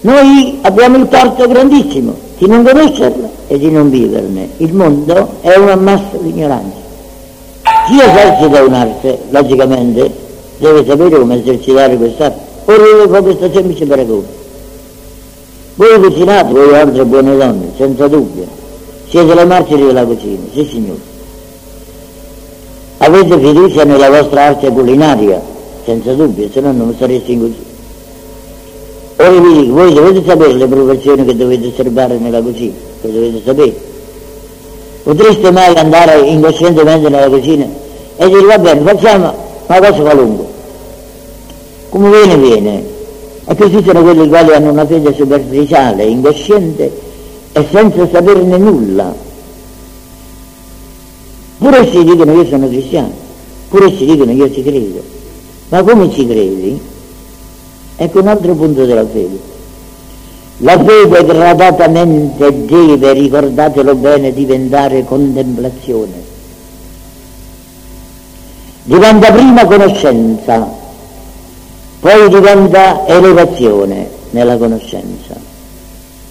Noi 0.02 0.58
abbiamo 0.62 0.96
il 0.98 1.08
torto 1.08 1.46
grandissimo 1.48 2.14
di 2.38 2.46
non 2.46 2.64
conoscerla 2.64 3.28
e 3.46 3.58
di 3.58 3.70
non 3.70 3.90
viverne. 3.90 4.50
Il 4.58 4.74
mondo 4.74 5.36
è 5.40 5.56
un 5.56 5.68
ammasso 5.68 6.18
di 6.20 6.30
ignoranza. 6.30 6.82
Chi 7.86 8.00
esercita 8.00 8.62
un'arte, 8.62 9.18
logicamente, 9.30 10.10
deve 10.58 10.84
sapere 10.86 11.18
come 11.18 11.40
esercitare 11.40 11.96
quest'arte. 11.96 12.52
Ora 12.66 12.82
io 12.82 13.08
fa 13.08 13.20
questa 13.20 13.50
semplice 13.52 13.84
paragone 13.84 14.26
Voi 15.74 16.00
cucinate, 16.00 16.52
voi 16.52 16.74
altre 16.74 17.04
buone 17.04 17.36
donne, 17.36 17.72
senza 17.76 18.08
dubbio. 18.08 18.62
Le 19.22 19.44
martiri 19.44 19.86
della 19.86 20.04
cucina, 20.04 20.42
sì 20.52 20.64
signore. 20.64 20.98
Avete 22.98 23.38
fiducia 23.38 23.84
nella 23.84 24.10
vostra 24.10 24.46
arte 24.46 24.68
culinaria, 24.70 25.40
senza 25.84 26.14
dubbio, 26.14 26.50
se 26.50 26.60
no 26.60 26.72
non 26.72 26.92
sareste 26.98 27.30
in 27.30 27.38
cucina. 27.38 27.64
Ora 29.18 29.30
vi 29.30 29.60
dico, 29.60 29.72
voi 29.72 29.94
dovete 29.94 30.24
sapere 30.26 30.54
le 30.54 30.66
proporzioni 30.66 31.24
che 31.24 31.36
dovete 31.36 31.68
osservare 31.68 32.18
nella 32.18 32.42
cucina, 32.42 32.74
che 33.02 33.12
dovete 33.12 33.40
sapere. 33.44 33.76
Potreste 35.04 35.50
mai 35.52 35.76
andare 35.76 36.18
incoscientemente 36.18 37.08
nella 37.08 37.28
cucina 37.28 37.68
e 38.16 38.26
dire 38.28 38.42
va 38.42 38.58
bene, 38.58 38.80
facciamo 38.80 39.32
una 39.66 39.78
cosa 39.78 40.00
qualunque. 40.00 40.46
Come 41.88 42.10
viene, 42.10 42.36
viene. 42.36 42.84
E 43.46 43.54
questi 43.54 43.80
sono 43.84 44.02
quelli 44.02 44.26
quali 44.26 44.52
hanno 44.54 44.72
una 44.72 44.84
fede 44.84 45.14
superficiale, 45.14 46.02
incosciente 46.02 47.03
e 47.56 47.66
senza 47.70 48.08
saperne 48.10 48.58
nulla. 48.58 49.14
Pure 51.58 51.90
si 51.90 52.02
dicono 52.02 52.32
io 52.32 52.44
sono 52.46 52.66
cristiano, 52.66 53.12
pure 53.68 53.96
si 53.96 54.04
dicono 54.04 54.32
io 54.32 54.52
ci 54.52 54.62
credo. 54.62 55.02
Ma 55.68 55.82
come 55.84 56.10
ci 56.10 56.26
credi? 56.26 56.80
Ecco 57.96 58.18
un 58.18 58.26
altro 58.26 58.54
punto 58.54 58.84
della 58.84 59.06
fede. 59.06 59.38
La 60.58 60.82
fede 60.82 61.24
gradatamente 61.24 62.64
deve, 62.64 63.12
ricordatelo 63.12 63.94
bene, 63.94 64.32
diventare 64.32 65.04
contemplazione. 65.04 66.32
Diventa 68.82 69.32
prima 69.32 69.64
conoscenza, 69.64 70.68
poi 72.00 72.28
diventa 72.28 73.06
elevazione 73.06 74.08
nella 74.30 74.56
conoscenza, 74.56 75.34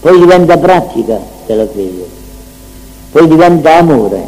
poi 0.04 0.20
diventa 0.20 0.58
pratica 0.58 1.18
della 1.46 1.66
fede, 1.66 2.06
poi 3.10 3.26
diventa 3.26 3.78
amore, 3.78 4.28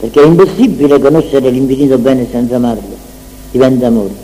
perché 0.00 0.22
è 0.22 0.24
impossibile 0.24 0.98
conoscere 0.98 1.50
l'infinito 1.50 1.98
bene 1.98 2.26
senza 2.30 2.56
amarlo, 2.56 2.96
diventa 3.50 3.88
amore. 3.88 4.14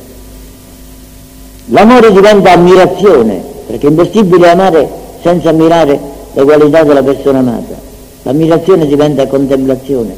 L'amore 1.66 2.10
diventa 2.10 2.52
ammirazione, 2.52 3.44
perché 3.66 3.88
è 3.88 3.90
impossibile 3.90 4.48
amare 4.48 4.88
senza 5.20 5.50
ammirare 5.50 6.00
le 6.32 6.42
qualità 6.44 6.82
della 6.82 7.02
persona 7.02 7.40
amata. 7.40 7.78
L'ammirazione 8.22 8.86
diventa 8.86 9.26
contemplazione. 9.26 10.16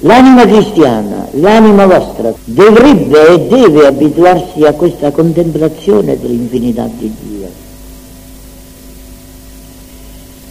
L'anima 0.00 0.46
cristiana, 0.46 1.26
l'anima 1.32 1.86
vostra, 1.86 2.32
dovrebbe 2.44 3.26
e 3.26 3.40
deve 3.48 3.88
abituarsi 3.88 4.62
a 4.62 4.72
questa 4.74 5.10
contemplazione 5.10 6.16
dell'infinità 6.16 6.88
di 6.96 7.12
Dio. 7.20 7.62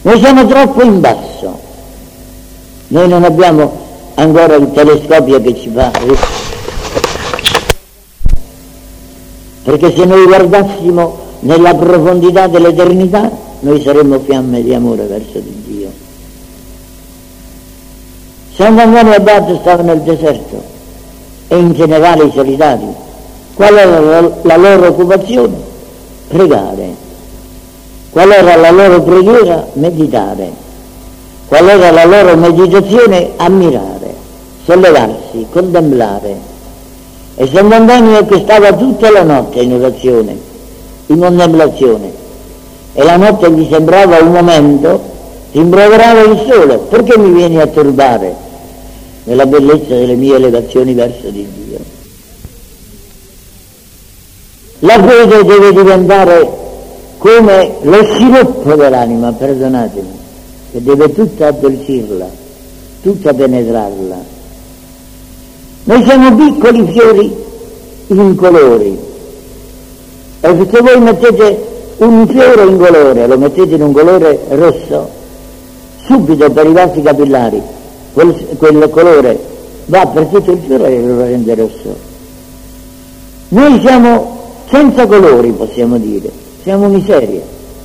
Noi 0.04 0.18
siamo 0.18 0.46
troppo 0.46 0.82
in 0.82 1.00
basso, 1.00 1.58
noi 2.88 3.08
non 3.08 3.24
abbiamo 3.24 3.72
ancora 4.16 4.54
il 4.56 4.70
telescopio 4.70 5.40
che 5.40 5.54
ci 5.54 5.70
fa 5.70 5.90
perché 9.64 9.94
se 9.94 10.04
noi 10.04 10.26
guardassimo 10.26 11.18
nella 11.40 11.74
profondità 11.74 12.46
dell'eternità 12.48 13.30
noi 13.60 13.80
saremmo 13.80 14.20
fiamme 14.20 14.62
di 14.62 14.74
amore 14.74 15.04
verso 15.04 15.38
di 15.38 15.62
Dio. 15.66 15.90
Sant'Antonio 18.54 19.14
Abate 19.14 19.56
stava 19.58 19.82
nel 19.82 20.02
deserto 20.02 20.62
e 21.48 21.56
in 21.56 21.72
generale 21.72 22.24
i 22.24 22.30
solitari. 22.30 22.86
Qual 23.54 23.74
era 23.74 24.30
la 24.42 24.56
loro 24.56 24.88
occupazione? 24.88 25.56
Pregare. 26.28 27.03
Qual 28.14 28.30
era 28.30 28.54
la 28.54 28.70
loro 28.70 29.02
preghiera? 29.02 29.66
Meditare. 29.72 30.52
Qual 31.48 31.68
era 31.68 31.90
la 31.90 32.04
loro 32.04 32.36
meditazione? 32.36 33.32
Ammirare, 33.34 34.14
sollevarsi, 34.64 35.46
contemplare 35.50 36.52
e 37.34 37.48
Sant'Antonio 37.52 38.24
che 38.26 38.38
stava 38.38 38.72
tutta 38.72 39.10
la 39.10 39.24
notte 39.24 39.60
in 39.60 39.72
orazione, 39.72 40.38
in 41.06 41.18
contemplazione, 41.18 42.12
e 42.92 43.02
la 43.02 43.16
notte 43.16 43.50
gli 43.50 43.66
sembrava 43.68 44.18
un 44.18 44.30
momento, 44.30 45.00
rimproverava 45.50 46.20
il 46.20 46.46
sole, 46.48 46.78
perché 46.78 47.18
mi 47.18 47.32
vieni 47.32 47.60
a 47.60 47.66
turbare 47.66 48.32
nella 49.24 49.46
bellezza 49.46 49.88
delle 49.88 50.14
mie 50.14 50.36
elevazioni 50.36 50.94
verso 50.94 51.30
di 51.30 51.48
Dio? 51.66 51.78
La 54.78 55.02
fede 55.02 55.44
deve 55.44 55.72
diventare 55.72 56.62
come 57.24 57.76
lo 57.80 58.04
sviluppo 58.04 58.74
dell'anima, 58.74 59.32
perdonatemi, 59.32 60.18
che 60.72 60.82
deve 60.82 61.12
tutta 61.12 61.46
addolcirla, 61.46 62.28
tutta 63.00 63.32
penetrarla 63.32 64.32
noi 65.86 66.02
siamo 66.02 66.34
piccoli 66.34 66.90
fiori 66.92 67.36
in 68.06 68.34
colori. 68.36 68.98
E 70.40 70.66
se 70.70 70.80
voi 70.80 70.98
mettete 70.98 71.72
un 71.98 72.26
fiore 72.26 72.62
in 72.64 72.78
colore, 72.78 73.26
lo 73.26 73.36
mettete 73.36 73.74
in 73.74 73.82
un 73.82 73.92
colore 73.92 74.40
rosso, 74.48 75.10
subito 76.06 76.50
per 76.50 76.66
i 76.66 76.72
vasi 76.72 77.02
capillari 77.02 77.60
quel, 78.14 78.34
quel 78.56 78.88
colore 78.90 79.38
va 79.86 80.06
per 80.06 80.24
tutto 80.26 80.52
il 80.52 80.60
fiore 80.64 80.88
e 80.88 81.02
lo 81.02 81.20
rende 81.20 81.54
rosso. 81.54 81.94
Noi 83.48 83.78
siamo 83.80 84.40
senza 84.70 85.06
colori, 85.06 85.50
possiamo 85.50 85.98
dire, 85.98 86.30
siamo 86.64 86.88
miseria, 86.88 87.42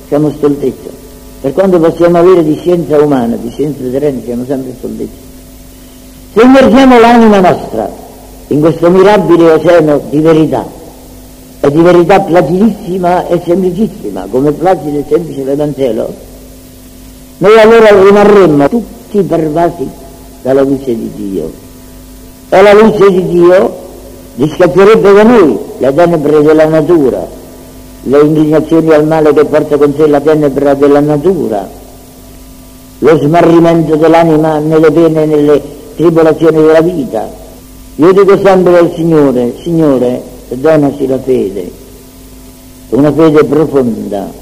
siamo 0.08 0.30
stoltezza. 0.30 0.88
Per 1.42 1.52
quanto 1.52 1.78
possiamo 1.78 2.18
avere 2.18 2.42
di 2.42 2.56
scienza 2.56 2.98
umana, 2.98 3.36
di 3.36 3.50
scienza 3.50 3.78
terrena, 3.90 4.20
siamo 4.24 4.44
sempre 4.46 4.72
stoltezza. 4.78 5.28
Se 6.32 6.42
immergiamo 6.42 6.98
l'anima 6.98 7.40
nostra 7.40 7.90
in 8.48 8.60
questo 8.60 8.90
mirabile 8.90 9.50
oceano 9.50 10.00
di 10.08 10.20
verità, 10.20 10.66
e 11.60 11.70
di 11.70 11.82
verità 11.82 12.20
placidissima 12.20 13.26
e 13.26 13.42
semplicissima, 13.44 14.26
come 14.30 14.52
placido 14.52 14.98
e 14.98 15.04
semplice 15.06 15.44
l'Evangelo, 15.44 16.14
noi 17.36 17.60
allora 17.60 18.02
rimarremmo 18.02 18.66
tutti 18.70 19.22
pervasi 19.22 19.86
dalla 20.40 20.62
luce 20.62 20.96
di 20.96 21.10
Dio. 21.14 21.52
E 22.48 22.62
la 22.62 22.72
luce 22.72 23.10
di 23.10 23.28
Dio 23.28 23.76
discaccerebbe 24.36 25.12
da 25.12 25.22
noi 25.22 25.58
le 25.76 25.94
tenebre 25.94 26.40
della 26.40 26.64
natura, 26.64 27.39
le 28.02 28.20
inclinazioni 28.20 28.92
al 28.92 29.06
male 29.06 29.32
che 29.34 29.44
porta 29.44 29.76
con 29.76 29.92
sé 29.94 30.06
la 30.06 30.20
tenebra 30.20 30.74
della 30.74 31.00
natura, 31.00 31.68
lo 32.98 33.18
smarrimento 33.18 33.96
dell'anima 33.96 34.58
nelle 34.58 34.90
pene 34.90 35.22
e 35.22 35.26
nelle 35.26 35.62
tribolazioni 35.96 36.56
della 36.56 36.80
vita. 36.80 37.28
Io 37.96 38.12
dico 38.12 38.38
sempre 38.38 38.78
al 38.78 38.92
Signore, 38.94 39.54
Signore, 39.60 40.22
donaci 40.48 41.06
la 41.06 41.18
fede, 41.18 41.70
una 42.90 43.12
fede 43.12 43.44
profonda. 43.44 44.38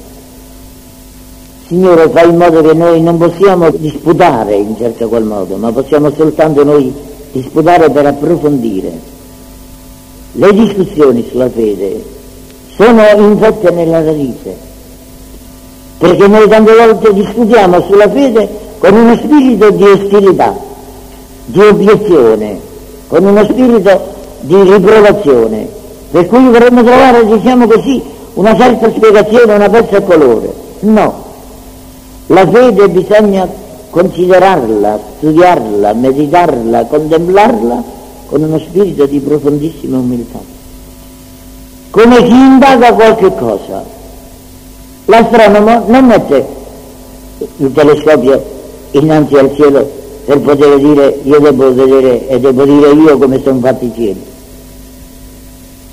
Signore, 1.67 2.09
fai 2.09 2.29
in 2.29 2.37
modo 2.37 2.61
che 2.61 2.73
noi 2.73 3.01
non 3.01 3.17
possiamo 3.17 3.69
disputare 3.71 4.55
in 4.55 4.75
certo 4.77 5.07
qual 5.07 5.23
modo, 5.23 5.55
ma 5.57 5.71
possiamo 5.71 6.11
soltanto 6.11 6.63
noi 6.63 6.91
disputare 7.31 7.89
per 7.91 8.05
approfondire. 8.07 9.17
Le 10.31 10.53
discussioni 10.53 11.25
sulla 11.29 11.49
fede 11.49 12.17
sono 12.79 13.03
infette 13.27 13.71
nella 13.71 14.01
radice, 14.01 14.55
perché 15.97 16.27
noi 16.27 16.47
tante 16.47 16.73
volte 16.73 17.13
discutiamo 17.13 17.81
sulla 17.81 18.09
fede 18.09 18.47
con 18.77 18.93
uno 18.93 19.17
spirito 19.17 19.69
di 19.71 19.83
ostilità 19.83 20.55
di 21.43 21.59
obiezione, 21.59 22.57
con 23.07 23.25
uno 23.25 23.43
spirito 23.43 24.01
di 24.41 24.61
riprovazione, 24.61 25.67
per 26.09 26.27
cui 26.27 26.47
vorremmo 26.47 26.81
trovare, 26.81 27.25
diciamo 27.25 27.67
così, 27.67 28.01
una 28.35 28.55
certa 28.55 28.89
spiegazione, 28.91 29.55
una 29.55 29.69
pezza 29.69 29.97
a 29.97 30.01
colore. 30.01 30.53
No, 30.81 31.23
la 32.27 32.47
fede 32.47 32.87
bisogna 32.87 33.45
considerarla, 33.89 34.99
studiarla, 35.17 35.93
meditarla, 35.93 36.85
contemplarla 36.85 37.83
con 38.27 38.41
uno 38.41 38.57
spirito 38.59 39.05
di 39.05 39.19
profondissima 39.19 39.97
umiltà, 39.97 40.39
come 41.89 42.23
chi 42.23 42.33
indaga 42.33 42.93
qualche 42.93 43.33
cosa. 43.35 43.83
L'astronomo 45.05 45.83
non 45.87 46.05
mette 46.05 46.47
il 47.57 47.71
telescopio 47.71 48.43
innanzi 48.91 49.35
al 49.37 49.53
cielo 49.55 49.89
per 50.25 50.39
poter 50.39 50.77
dire 50.77 51.19
io 51.23 51.39
devo 51.39 51.73
vedere 51.73 52.27
e 52.27 52.39
devo 52.39 52.63
dire 52.65 52.91
io 52.91 53.17
come 53.17 53.41
sono 53.41 53.59
fatti 53.59 53.85
i 53.85 53.91
cieli. 53.95 54.23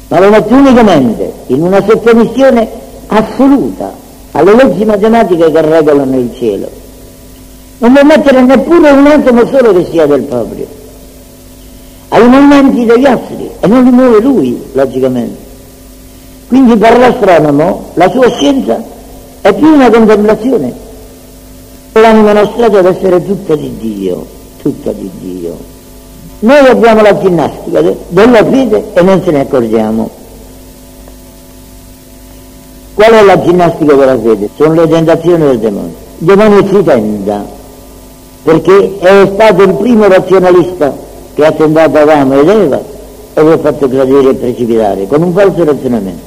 Ma 0.09 0.21
lo 0.21 0.31
mette 0.31 0.53
unicamente 0.53 1.33
in 1.47 1.62
una 1.62 1.83
sottomissione 1.83 2.69
assoluta 3.07 3.93
alle 4.33 4.55
leggi 4.55 4.85
matematiche 4.85 5.50
che 5.50 5.61
regolano 5.62 6.19
il 6.19 6.31
cielo. 6.37 6.69
Non 7.79 7.93
può 7.93 8.05
mettere 8.05 8.43
neppure 8.43 8.91
un 8.91 9.07
atomo 9.07 9.47
solo 9.47 9.73
che 9.73 9.87
sia 9.91 10.07
del 10.07 10.23
proprio. 10.23 10.67
Ai 12.09 12.29
movimenti 12.29 12.85
degli 12.85 13.05
astri 13.07 13.50
e 13.61 13.67
non 13.67 13.85
li 13.85 13.91
muove 13.91 14.21
lui, 14.21 14.62
logicamente. 14.73 15.46
Quindi 16.49 16.76
per 16.76 16.99
l'astronomo 16.99 17.91
la 17.95 18.09
sua 18.09 18.29
scienza 18.31 18.83
è 19.41 19.53
più 19.55 19.67
una 19.67 19.91
contemplazione. 19.91 20.73
L'anima 21.93 22.33
nostra 22.33 22.69
deve 22.69 22.91
essere 22.91 23.25
tutta 23.25 23.57
di 23.57 23.76
Dio, 23.79 24.26
tutta 24.61 24.93
di 24.93 25.11
Dio. 25.19 25.57
Noi 26.41 26.67
abbiamo 26.67 27.00
la 27.00 27.19
ginnastica 27.19 27.81
della 28.09 28.45
fede 28.45 28.93
e 28.93 29.03
non 29.03 29.23
ce 29.23 29.31
ne 29.31 29.41
accorgiamo. 29.41 30.11
Qual 32.95 33.11
è 33.11 33.23
la 33.23 33.41
ginnastica 33.41 33.95
della 33.95 34.19
fede? 34.19 34.49
Sono 34.57 34.75
le 34.75 34.88
tentazioni 34.88 35.45
del 35.45 35.59
demonio. 35.59 35.95
Il 36.19 36.26
demonio 36.26 36.67
ci 36.67 36.83
tenta, 36.83 37.45
perché 38.43 38.99
è 38.99 39.31
stato 39.35 39.62
il 39.62 39.73
primo 39.75 40.07
razionalista 40.07 40.95
che 41.35 41.45
ha 41.45 41.53
tentato 41.53 41.99
Adamo 41.99 42.41
ed 42.41 42.49
Eva 42.49 42.81
e 43.35 43.45
vi 43.45 43.50
ha 43.50 43.59
fatto 43.59 43.88
cadere 43.88 44.31
e 44.31 44.35
precipitare 44.35 45.07
con 45.07 45.23
un 45.23 45.33
falso 45.35 45.65
razionamento, 45.65 46.23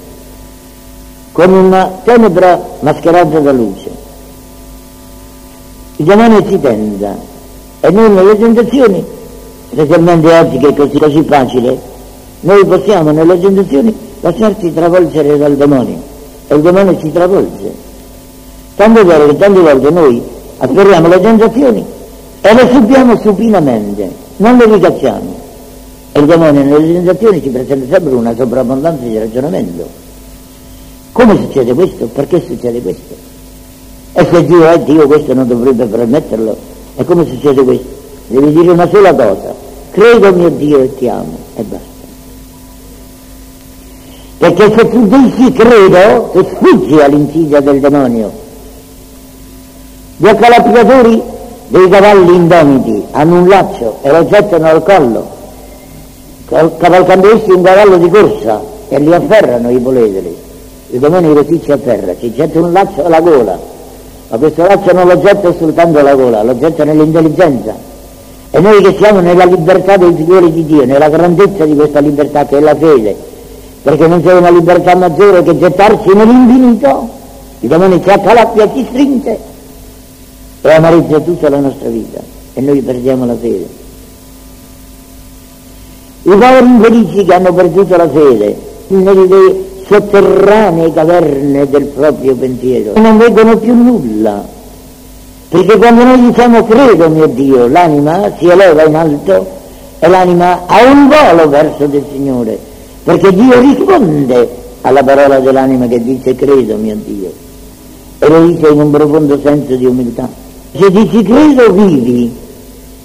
con 1.31 1.51
una 1.51 1.99
tenebra 2.03 2.61
mascherata 2.79 3.39
da 3.39 3.51
luce. 3.51 3.89
Il 5.97 6.05
demonio 6.05 6.45
ci 6.47 6.59
tenta 6.59 7.15
e 7.81 7.91
noi 7.91 8.09
nelle 8.09 8.37
tentazioni, 8.37 9.03
specialmente 9.71 10.31
oggi 10.33 10.57
che 10.57 10.67
è 10.67 10.73
così, 10.73 10.97
così 10.97 11.23
facile, 11.23 11.77
noi 12.41 12.65
possiamo 12.65 13.11
nelle 13.11 13.39
tentazioni 13.39 13.95
lasciarci 14.21 14.73
travolgere 14.73 15.37
dal 15.37 15.55
demonio 15.55 16.01
e 16.47 16.55
il 16.55 16.61
demonio 16.61 16.97
ci 16.99 17.11
travolge. 17.11 17.87
Tanto 18.75 19.05
vero 19.05 19.27
che 19.27 19.37
tante 19.37 19.59
volte 19.59 19.89
noi 19.89 20.21
afferriamo 20.57 21.07
le 21.07 21.19
tentazioni 21.19 21.85
e 22.41 22.53
le 22.53 22.69
subiamo 22.71 23.17
supinamente, 23.17 24.09
non 24.37 24.57
le 24.57 24.65
ricacciamo. 24.65 25.37
E 26.11 26.19
il 26.19 26.25
demonio 26.25 26.63
nelle 26.63 26.93
tentazioni 26.93 27.41
ci 27.41 27.49
presenta 27.49 27.93
sempre 27.93 28.13
una 28.13 28.33
sovrabbondanza 28.35 29.03
di 29.03 29.17
ragionamento. 29.17 30.07
Come 31.19 31.35
succede 31.35 31.73
questo? 31.73 32.05
Perché 32.05 32.41
succede 32.47 32.81
questo? 32.81 33.13
E 34.13 34.25
se 34.31 34.45
Dio 34.45 34.65
è 34.65 34.79
Dio 34.79 35.05
questo 35.05 35.33
non 35.33 35.49
dovrebbe 35.49 35.83
permetterlo. 35.83 36.55
E 36.95 37.03
come 37.03 37.25
succede 37.25 37.61
questo? 37.61 37.87
Devi 38.27 38.53
dire 38.53 38.71
una 38.71 38.87
sola 38.87 39.13
cosa, 39.13 39.53
credo 39.91 40.31
mio 40.31 40.47
Dio 40.47 40.79
e 40.79 40.95
ti 40.95 41.09
amo 41.09 41.37
e 41.55 41.63
basta. 41.63 41.87
Perché 44.37 44.73
se 44.77 44.89
tu 44.89 45.07
dici 45.07 45.51
credo, 45.51 46.29
tu 46.31 46.47
sfuggi 46.55 47.01
all'insidia 47.01 47.59
del 47.59 47.81
demonio. 47.81 48.31
Gli 50.15 50.27
accalappiatori 50.27 51.21
dei 51.67 51.89
cavalli 51.89 52.33
indomiti 52.33 53.03
hanno 53.11 53.41
un 53.41 53.47
laccio 53.49 53.97
e 54.03 54.09
lo 54.09 54.25
gettano 54.25 54.67
al 54.67 54.83
collo, 54.83 55.27
cavalcando 56.45 57.35
essi 57.35 57.51
un 57.51 57.61
cavallo 57.61 57.97
di 57.97 58.09
corsa 58.09 58.61
e 58.87 58.99
li 58.99 59.13
afferrano 59.13 59.69
i 59.69 59.79
poledri. 59.79 60.47
Il 60.91 60.99
demonio 60.99 61.33
così 61.33 61.61
ci 61.61 61.71
afferra, 61.71 62.15
ci 62.17 62.33
getta 62.33 62.59
un 62.59 62.71
laccio 62.71 63.05
alla 63.05 63.21
gola, 63.21 63.59
ma 64.29 64.37
questo 64.37 64.65
laccio 64.65 64.91
non 64.91 65.07
lo 65.07 65.19
getta 65.19 65.53
soltanto 65.53 65.99
alla 65.99 66.15
gola, 66.15 66.41
lo 66.41 66.57
getta 66.57 66.83
nell'intelligenza. 66.83 67.75
E 68.49 68.59
noi 68.59 68.81
che 68.81 68.95
siamo 68.97 69.19
nella 69.19 69.45
libertà 69.45 69.97
dei 69.97 70.13
figlioli 70.15 70.51
di 70.51 70.65
Dio, 70.65 70.85
nella 70.85 71.09
grandezza 71.09 71.63
di 71.65 71.75
questa 71.75 71.99
libertà 71.99 72.45
che 72.45 72.57
è 72.57 72.59
la 72.59 72.75
fede, 72.75 73.15
perché 73.83 74.07
non 74.07 74.23
c'è 74.23 74.33
una 74.33 74.49
libertà 74.49 74.95
maggiore 74.95 75.43
che 75.43 75.57
gettarsi 75.59 76.09
nell'infinito, 76.13 77.09
il 77.59 77.69
demonio 77.69 78.01
ci 78.01 78.09
accalappia, 78.09 78.71
ci 78.73 78.85
stringe 78.89 79.37
e 80.61 80.71
amareggia 80.71 81.19
tutta 81.19 81.49
la 81.49 81.59
nostra 81.59 81.89
vita 81.89 82.19
e 82.53 82.61
noi 82.61 82.81
perdiamo 82.81 83.25
la 83.25 83.35
fede. 83.39 83.67
I 86.23 86.29
poveri 86.31 86.65
infelici 86.65 87.25
che 87.25 87.33
hanno 87.33 87.53
perduto 87.53 87.95
la 87.95 88.09
fede 88.09 88.57
nelle 88.87 89.68
sotterranee 89.89 90.93
caverne 90.93 91.67
del 91.67 91.85
proprio 91.85 92.35
pensiero 92.35 92.91
non 92.95 93.17
vedono 93.17 93.57
più 93.57 93.73
nulla, 93.73 94.45
perché 95.49 95.77
quando 95.77 96.03
noi 96.03 96.21
diciamo 96.21 96.63
credo 96.65 97.09
mio 97.09 97.27
Dio, 97.27 97.67
l'anima 97.67 98.31
si 98.37 98.47
eleva 98.47 98.85
in 98.85 98.95
alto 98.95 99.57
e 99.99 100.07
l'anima 100.07 100.65
ha 100.67 100.83
un 100.83 101.09
volo 101.09 101.49
verso 101.49 101.87
del 101.87 102.03
Signore 102.11 102.57
perché 103.03 103.33
Dio 103.33 103.59
risponde 103.59 104.49
alla 104.81 105.03
parola 105.03 105.39
dell'anima 105.39 105.87
che 105.87 106.01
dice 106.01 106.35
credo 106.35 106.75
mio 106.75 106.95
Dio 107.03 107.31
e 108.19 108.27
lo 108.27 108.45
dice 108.45 108.67
in 108.67 108.79
un 108.79 108.91
profondo 108.91 109.39
senso 109.41 109.75
di 109.75 109.85
umiltà. 109.85 110.29
Se 110.77 110.91
dici 110.91 111.23
credo 111.23 111.71
vivi, 111.71 112.31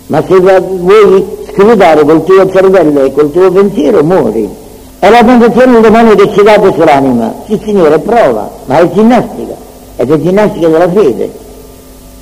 ma 0.08 0.22
se 0.26 0.36
vuoi 0.38 1.24
scrutare 1.48 2.04
col 2.04 2.24
tuo 2.24 2.50
cervello 2.50 3.04
e 3.04 3.12
col 3.12 3.30
tuo 3.30 3.50
pensiero 3.50 4.02
muori. 4.02 4.62
È 5.04 5.10
la 5.10 5.22
tentazione 5.22 5.72
del 5.72 5.82
demonio 5.82 6.14
che 6.14 6.32
ci 6.32 6.42
cade 6.42 6.72
sull'anima. 6.72 7.34
Sì 7.44 7.60
Signore, 7.62 7.98
prova, 7.98 8.50
ma 8.64 8.78
è 8.78 8.90
ginnastica, 8.90 9.54
ed 9.96 10.10
è 10.10 10.18
ginnastica 10.18 10.66
della 10.66 10.88
fede. 10.88 11.30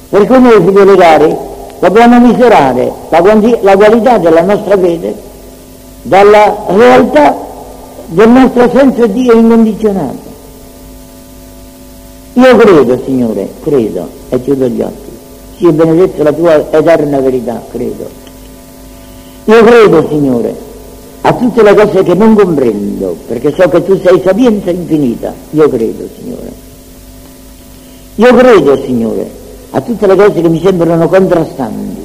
Per 0.08 0.26
cui 0.26 0.40
noi 0.40 0.60
figli 0.64 0.82
legari 0.82 1.36
dobbiamo 1.78 2.18
misurare 2.18 2.92
la, 3.08 3.20
la 3.60 3.76
qualità 3.76 4.18
della 4.18 4.42
nostra 4.42 4.76
fede 4.76 5.14
dalla 6.02 6.56
realtà 6.66 7.36
del 8.06 8.28
nostro 8.28 8.68
senso 8.74 9.06
di 9.06 9.22
Dio 9.22 9.34
incondizionato. 9.34 10.30
Io 12.32 12.56
credo, 12.56 13.00
Signore, 13.04 13.48
credo, 13.62 14.08
e 14.28 14.42
chiudo 14.42 14.66
gli 14.66 14.82
occhi. 14.82 15.10
Sia 15.56 15.70
benedetta 15.70 16.24
la 16.24 16.32
tua 16.32 16.54
eterna 16.68 17.20
verità, 17.20 17.62
credo. 17.70 18.08
Io 19.44 19.62
credo, 19.62 20.08
Signore, 20.08 20.70
a 21.22 21.32
tutte 21.34 21.62
le 21.62 21.74
cose 21.74 22.02
che 22.02 22.14
non 22.14 22.34
comprendo, 22.34 23.16
perché 23.26 23.52
so 23.56 23.68
che 23.68 23.84
tu 23.84 23.98
sei 23.98 24.20
sapienza 24.24 24.70
infinita. 24.70 25.32
Io 25.50 25.68
credo, 25.68 26.08
Signore. 26.18 26.52
Io 28.16 28.34
credo, 28.34 28.76
Signore, 28.76 29.30
a 29.70 29.80
tutte 29.80 30.06
le 30.06 30.16
cose 30.16 30.40
che 30.40 30.48
mi 30.48 30.60
sembrano 30.60 31.08
contrastanti. 31.08 32.00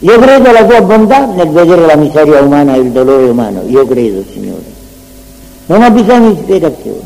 Io 0.00 0.18
credo 0.18 0.48
alla 0.48 0.64
tua 0.64 0.82
bontà 0.82 1.26
nel 1.26 1.48
vedere 1.50 1.86
la 1.86 1.94
miseria 1.94 2.40
umana 2.40 2.74
e 2.74 2.80
il 2.80 2.90
dolore 2.90 3.28
umano, 3.28 3.62
io 3.68 3.86
credo, 3.86 4.24
Signore. 4.32 4.64
Non 5.66 5.82
ho 5.82 5.90
bisogno 5.92 6.32
di 6.32 6.40
spiegazioni, 6.42 7.00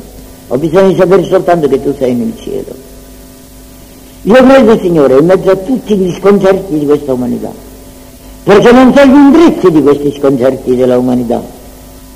ho 0.49 0.57
bisogno 0.57 0.88
di 0.88 0.97
sapere 0.97 1.25
soltanto 1.25 1.69
che 1.69 1.83
tu 1.83 1.95
sei 1.99 2.14
nel 2.14 2.33
cielo. 2.38 2.75
Io 4.23 4.35
credo, 4.35 4.79
Signore, 4.79 5.19
in 5.19 5.27
mezzo 5.27 5.51
a 5.51 5.57
tutti 5.57 5.95
gli 5.95 6.11
sconcerti 6.19 6.79
di 6.79 6.87
questa 6.87 7.12
umanità, 7.12 7.53
perché 8.47 8.71
non 8.71 8.95
sei 8.95 9.09
gli 9.09 9.15
indirizzi 9.15 9.73
di 9.73 9.83
questi 9.83 10.15
sconcerti 10.17 10.77
della 10.77 10.97
umanità. 10.97 11.43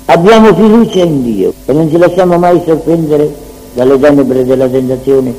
Abbiamo 0.05 0.55
fiducia 0.55 1.03
in 1.03 1.23
Dio 1.23 1.53
e 1.65 1.73
non 1.73 1.89
ci 1.89 1.97
lasciamo 1.97 2.37
mai 2.37 2.61
sorprendere 2.65 3.29
dalle 3.73 3.99
tenebre 3.99 4.45
della 4.45 4.69
tentazione 4.69 5.33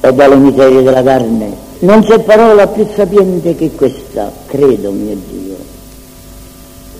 e 0.00 0.12
dalle 0.12 0.34
miserie 0.34 0.82
della 0.82 1.04
carne 1.04 1.68
non 1.82 2.02
c'è 2.02 2.18
parola 2.18 2.66
più 2.66 2.88
sapiente 2.92 3.54
che 3.54 3.70
questa, 3.70 4.32
credo 4.46 4.90
mio 4.90 5.16
Dio. 5.30 5.54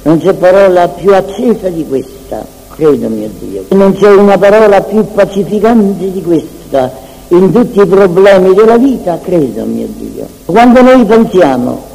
Non 0.02 0.20
c'è 0.20 0.32
parola 0.34 0.86
più 0.86 1.12
accesa 1.12 1.68
di 1.68 1.84
questa, 1.84 2.46
credo 2.76 3.08
mio 3.08 3.28
Dio. 3.40 3.64
Non 3.70 3.92
c'è 3.94 4.08
una 4.08 4.38
parola 4.38 4.80
più 4.82 5.04
pacificante 5.12 6.12
di 6.12 6.22
questa 6.22 6.92
in 7.28 7.50
tutti 7.50 7.80
i 7.80 7.86
problemi 7.86 8.54
della 8.54 8.78
vita, 8.78 9.18
credo 9.20 9.64
mio 9.64 9.88
Dio. 9.96 10.26
Quando 10.44 10.80
noi 10.80 11.04
pensiamo 11.04 11.89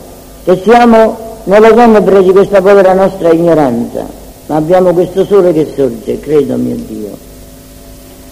che 0.46 0.62
siamo 0.64 1.18
nelle 1.46 1.74
tenebre 1.74 2.22
di 2.22 2.32
questa 2.32 2.62
povera 2.62 2.94
nostra 2.94 3.32
ignoranza, 3.32 4.06
ma 4.46 4.56
abbiamo 4.56 4.94
questo 4.94 5.26
sole 5.26 5.52
che 5.52 5.74
sorge, 5.76 6.20
credo 6.20 6.56
mio 6.56 6.76
Dio. 6.88 7.10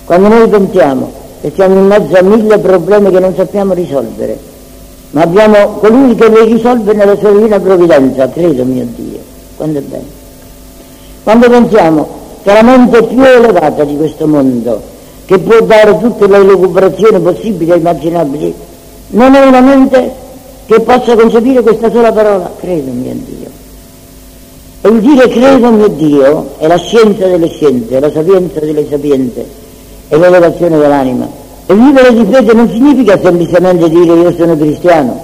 Quando 0.06 0.28
noi 0.28 0.47
pensiamo 0.47 1.12
e 1.41 1.52
siamo 1.56 1.73
in 1.73 1.88
mezzo 1.88 2.15
a 2.15 2.21
mille 2.21 2.60
problemi 2.60 3.10
che 3.10 3.19
non 3.19 3.34
sappiamo 3.36 3.73
risolvere, 3.73 4.38
ma 5.10 5.23
abbiamo 5.23 5.69
colui 5.80 6.13
che 6.13 6.30
li 6.30 6.54
risolve 6.54 6.93
nella 6.93 7.17
sua 7.17 7.32
divina 7.32 7.60
provvidenza, 7.60 8.30
credo 8.30 8.63
mio 8.63 8.88
Dio, 8.95 9.19
quando 9.56 9.80
è 9.80 9.82
bello. 9.82 10.21
Quando 11.23 11.49
pensiamo 11.49 12.08
che 12.43 12.54
la 12.54 12.62
mente 12.62 13.02
più 13.06 13.23
elevata 13.23 13.84
di 13.86 13.97
questo 13.97 14.28
mondo, 14.28 14.80
che 15.26 15.39
può 15.39 15.62
dare 15.62 15.97
tutte 15.97 16.28
le 16.28 16.43
lucubrazioni 16.43 17.19
possibili 17.19 17.71
e 17.71 17.78
immaginabili, 17.78 18.54
non 19.08 19.34
è 19.34 19.45
una 19.47 19.62
mente 19.62 20.21
che 20.65 20.80
possa 20.80 21.15
concepire 21.15 21.62
questa 21.62 21.91
sola 21.91 22.12
parola, 22.12 22.52
credo 22.60 22.91
mio 22.91 23.13
Dio. 23.13 23.52
E 24.82 24.89
il 24.89 25.02
dire 25.02 25.28
credo 25.28 25.71
mio 25.71 25.88
Dio 25.88 26.49
è 26.58 26.67
la 26.67 26.78
scienza 26.78 27.28
delle 27.28 27.49
scienze, 27.49 27.99
la 27.99 28.12
sapienza 28.12 28.60
delle 28.60 28.86
sapienze, 28.89 29.45
e 30.08 30.17
l'elevazione 30.17 30.78
dell'anima. 30.78 31.28
E 31.65 31.73
vivere 31.73 32.13
di 32.13 32.26
fede 32.30 32.54
non 32.54 32.69
significa 32.69 33.19
semplicemente 33.19 33.89
dire 33.89 34.13
io 34.13 34.34
sono 34.34 34.58
cristiano, 34.58 35.21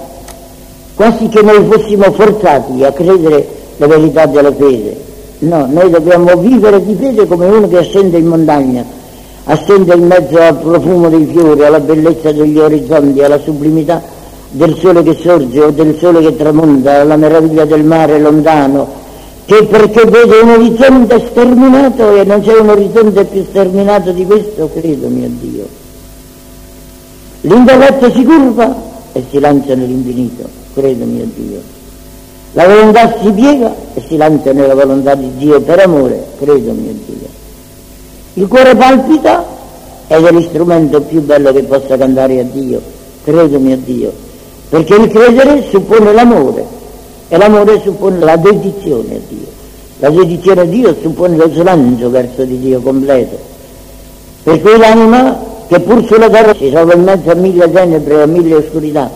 quasi 0.94 1.28
che 1.28 1.42
noi 1.42 1.64
fossimo 1.70 2.10
forzati 2.12 2.84
a 2.84 2.92
credere 2.92 3.46
la 3.76 3.86
verità 3.86 4.26
della 4.26 4.52
fede. 4.52 5.08
No, 5.40 5.66
noi 5.70 5.88
dobbiamo 5.88 6.36
vivere 6.36 6.84
di 6.84 6.94
fede 6.94 7.26
come 7.26 7.46
uno 7.46 7.66
che 7.66 7.78
ascende 7.78 8.18
in 8.18 8.26
montagna, 8.26 8.84
ascende 9.44 9.94
in 9.94 10.06
mezzo 10.06 10.38
al 10.38 10.58
profumo 10.58 11.08
dei 11.08 11.26
fiori, 11.26 11.64
alla 11.64 11.80
bellezza 11.80 12.30
degli 12.30 12.58
orizzonti, 12.58 13.22
alla 13.22 13.38
sublimità 13.38 14.18
del 14.50 14.76
sole 14.78 15.02
che 15.02 15.14
sorge 15.14 15.60
o 15.60 15.70
del 15.70 15.96
sole 15.98 16.20
che 16.20 16.36
tramonta, 16.36 17.00
alla 17.00 17.16
meraviglia 17.16 17.64
del 17.64 17.84
mare 17.84 18.18
lontano, 18.18 18.98
che 19.44 19.64
perché 19.64 20.04
vede 20.04 20.40
un 20.40 20.50
orizzonte 20.50 21.26
sterminato 21.30 22.16
e 22.16 22.24
non 22.24 22.40
c'è 22.40 22.58
un 22.58 22.68
orizzonte 22.68 23.24
più 23.24 23.44
sterminato 23.44 24.12
di 24.12 24.24
questo, 24.24 24.70
credo 24.72 25.08
mio 25.08 25.28
Dio. 25.40 25.66
L'intelletto 27.42 28.10
si 28.12 28.24
curva 28.24 28.74
e 29.12 29.24
si 29.30 29.38
lancia 29.38 29.74
nell'infinito, 29.74 30.48
credo 30.74 31.04
mio 31.04 31.26
Dio. 31.34 31.60
La 32.52 32.66
volontà 32.66 33.16
si 33.22 33.30
piega 33.30 33.74
e 33.94 34.02
si 34.06 34.16
lancia 34.16 34.52
nella 34.52 34.74
volontà 34.74 35.14
di 35.14 35.30
Dio 35.36 35.60
per 35.60 35.78
amore, 35.78 36.26
credo 36.38 36.72
mio 36.72 36.92
Dio. 37.06 37.28
Il 38.34 38.48
cuore 38.48 38.74
palpita 38.74 39.46
ed 40.08 40.24
è 40.24 40.32
l'istrumento 40.32 41.00
più 41.02 41.22
bello 41.22 41.52
che 41.52 41.62
possa 41.62 41.96
cantare 41.96 42.40
a 42.40 42.44
Dio, 42.44 42.80
credo 43.22 43.58
mio 43.58 43.76
Dio, 43.76 44.12
perché 44.70 44.94
il 44.94 45.08
credere 45.08 45.64
suppone 45.68 46.12
l'amore 46.12 46.64
e 47.28 47.36
l'amore 47.36 47.80
suppone 47.82 48.20
la 48.20 48.36
dedizione 48.36 49.16
a 49.16 49.18
Dio. 49.28 49.46
La 49.98 50.10
dedizione 50.10 50.60
a 50.62 50.64
Dio 50.64 50.96
suppone 51.02 51.36
lo 51.36 51.50
slancio 51.52 52.08
verso 52.08 52.44
di 52.44 52.58
Dio 52.58 52.80
completo. 52.80 53.36
Per 54.44 54.62
cui 54.62 54.78
l'anima 54.78 55.38
che 55.66 55.80
pur 55.80 56.04
sulla 56.06 56.30
terra 56.30 56.54
si 56.54 56.70
trova 56.70 56.94
in 56.94 57.02
mezzo 57.02 57.30
a 57.30 57.34
mille 57.34 57.70
tenebre 57.70 58.14
e 58.14 58.22
a 58.22 58.26
mille 58.26 58.54
oscurità, 58.54 59.10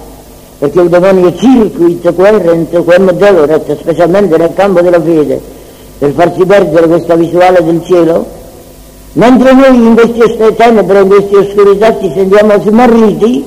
perché 0.58 0.80
il 0.80 0.88
demonio 0.88 1.34
circuit 1.34 2.14
querent 2.14 2.82
quem 2.84 3.12
doloret, 3.12 3.78
specialmente 3.78 4.36
nel 4.36 4.52
campo 4.54 4.80
della 4.80 5.00
fede, 5.00 5.40
per 5.98 6.12
farsi 6.12 6.44
perdere 6.44 6.88
questa 6.88 7.14
visuale 7.14 7.64
del 7.64 7.80
cielo, 7.84 8.26
mentre 9.12 9.52
noi 9.52 9.76
in 9.76 9.94
queste 9.94 10.54
tenebre, 10.54 11.00
in 11.00 11.08
queste 11.08 11.36
oscurità 11.36 11.98
ci 12.00 12.10
sentiamo 12.12 12.60
smarriti, 12.60 13.44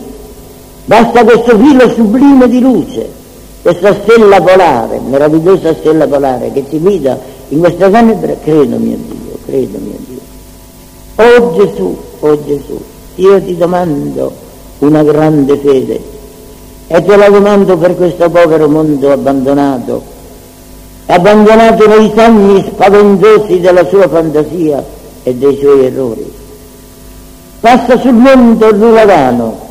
basta 0.87 1.23
questo 1.23 1.57
filo 1.57 1.89
sublime 1.89 2.47
di 2.47 2.59
luce 2.59 3.17
questa 3.61 3.93
stella 3.95 4.39
polare, 4.39 4.97
meravigliosa 5.01 5.73
stella 5.73 6.07
polare 6.07 6.53
che 6.53 6.63
ci 6.69 6.79
guida 6.79 7.19
in 7.49 7.59
questa 7.59 7.89
tenebre, 7.89 8.37
credo 8.41 8.77
mio 8.77 8.95
Dio, 8.95 9.37
credo 9.45 9.77
mio 9.79 9.97
Dio. 10.07 10.19
Oh 11.15 11.53
Gesù, 11.53 11.97
oh 12.19 12.45
Gesù, 12.45 12.81
io 13.15 13.41
ti 13.41 13.57
domando 13.57 14.31
una 14.79 15.03
grande 15.03 15.57
fede 15.57 15.99
e 16.87 17.03
te 17.03 17.15
la 17.17 17.27
domando 17.27 17.75
per 17.75 17.97
questo 17.97 18.29
povero 18.29 18.69
mondo 18.69 19.11
abbandonato, 19.11 20.01
abbandonato 21.07 21.87
nei 21.87 22.13
sogni 22.15 22.63
spaventosi 22.71 23.59
della 23.59 23.85
sua 23.85 24.07
fantasia 24.07 24.81
e 25.23 25.35
dei 25.35 25.57
suoi 25.57 25.87
errori. 25.87 26.33
Passa 27.59 27.99
sul 27.99 28.13
mondo 28.13 28.71
l'uragano 28.71 29.66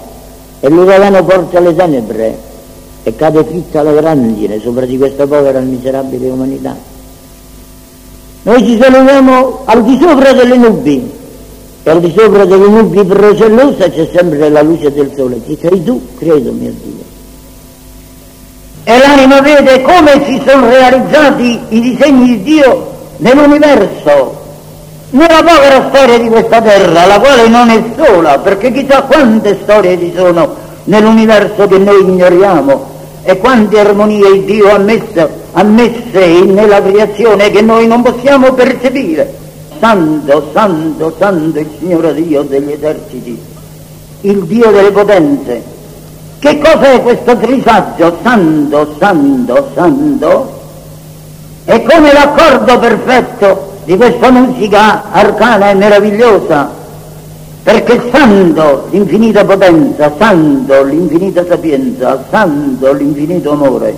e 0.66 0.68
l'uragano 0.68 1.22
porta 1.22 1.60
le 1.60 1.76
tenebre 1.76 2.38
e 3.04 3.14
cade 3.14 3.44
fitta 3.44 3.82
la 3.82 3.92
grandine 3.92 4.58
sopra 4.58 4.84
di 4.84 4.98
questa 4.98 5.24
povera 5.24 5.60
e 5.60 5.62
miserabile 5.62 6.28
umanità. 6.28 6.76
Noi 8.42 8.64
ci 8.64 8.76
solleviamo 8.82 9.60
al 9.64 9.84
di 9.84 9.96
sopra 10.00 10.32
delle 10.32 10.56
nubi 10.56 11.08
e 11.84 11.88
al 11.90 12.00
di 12.00 12.12
sopra 12.16 12.44
delle 12.44 12.66
nubi 12.66 13.04
procellose 13.04 13.92
c'è 13.92 14.08
sempre 14.12 14.48
la 14.48 14.62
luce 14.62 14.92
del 14.92 15.12
sole. 15.14 15.40
Ci 15.46 15.56
sei 15.60 15.84
tu, 15.84 16.04
credo 16.18 16.50
mio 16.50 16.72
Dio. 16.82 17.04
E 18.82 18.98
l'anima 18.98 19.40
vede 19.40 19.82
come 19.82 20.24
si 20.24 20.42
sono 20.44 20.68
realizzati 20.68 21.60
i 21.68 21.80
disegni 21.80 22.26
di 22.26 22.42
Dio 22.42 22.90
nell'universo, 23.18 24.45
nella 25.10 25.42
povera 25.42 25.88
storia 25.88 26.18
di 26.18 26.28
questa 26.28 26.60
terra, 26.60 27.06
la 27.06 27.20
quale 27.20 27.48
non 27.48 27.70
è 27.70 27.82
sola, 27.96 28.38
perché 28.38 28.72
chissà 28.72 29.02
quante 29.02 29.58
storie 29.62 29.98
ci 29.98 30.12
sono 30.14 30.54
nell'universo 30.84 31.66
che 31.68 31.78
noi 31.78 32.00
ignoriamo 32.02 32.94
e 33.22 33.38
quante 33.38 33.78
armonie 33.78 34.44
Dio 34.44 34.72
ha 34.74 34.78
messo, 34.78 35.28
ha 35.52 35.62
messe 35.62 36.42
nella 36.44 36.82
creazione 36.82 37.50
che 37.50 37.60
noi 37.62 37.86
non 37.86 38.02
possiamo 38.02 38.52
percepire. 38.52 39.44
Santo, 39.78 40.50
santo, 40.52 41.14
santo 41.18 41.58
il 41.58 41.68
Signore 41.78 42.14
Dio 42.14 42.42
degli 42.42 42.72
eserciti, 42.72 43.40
il 44.22 44.42
Dio 44.44 44.70
delle 44.70 44.90
potenze. 44.90 45.62
Che 46.38 46.58
cos'è 46.58 47.02
questo 47.02 47.36
trisaggio? 47.36 48.18
Santo, 48.22 48.94
santo, 48.98 49.70
santo? 49.74 50.60
È 51.64 51.82
come 51.82 52.12
l'accordo 52.12 52.78
perfetto 52.78 53.65
di 53.86 53.96
questa 53.96 54.30
musica 54.30 55.10
arcana 55.12 55.70
e 55.70 55.74
meravigliosa 55.74 56.70
perché 57.62 58.10
santo 58.12 58.88
l'infinita 58.90 59.44
potenza, 59.44 60.12
santo 60.18 60.84
l'infinita 60.84 61.44
sapienza, 61.46 62.24
santo 62.30 62.92
l'infinito 62.92 63.52
amore. 63.52 63.94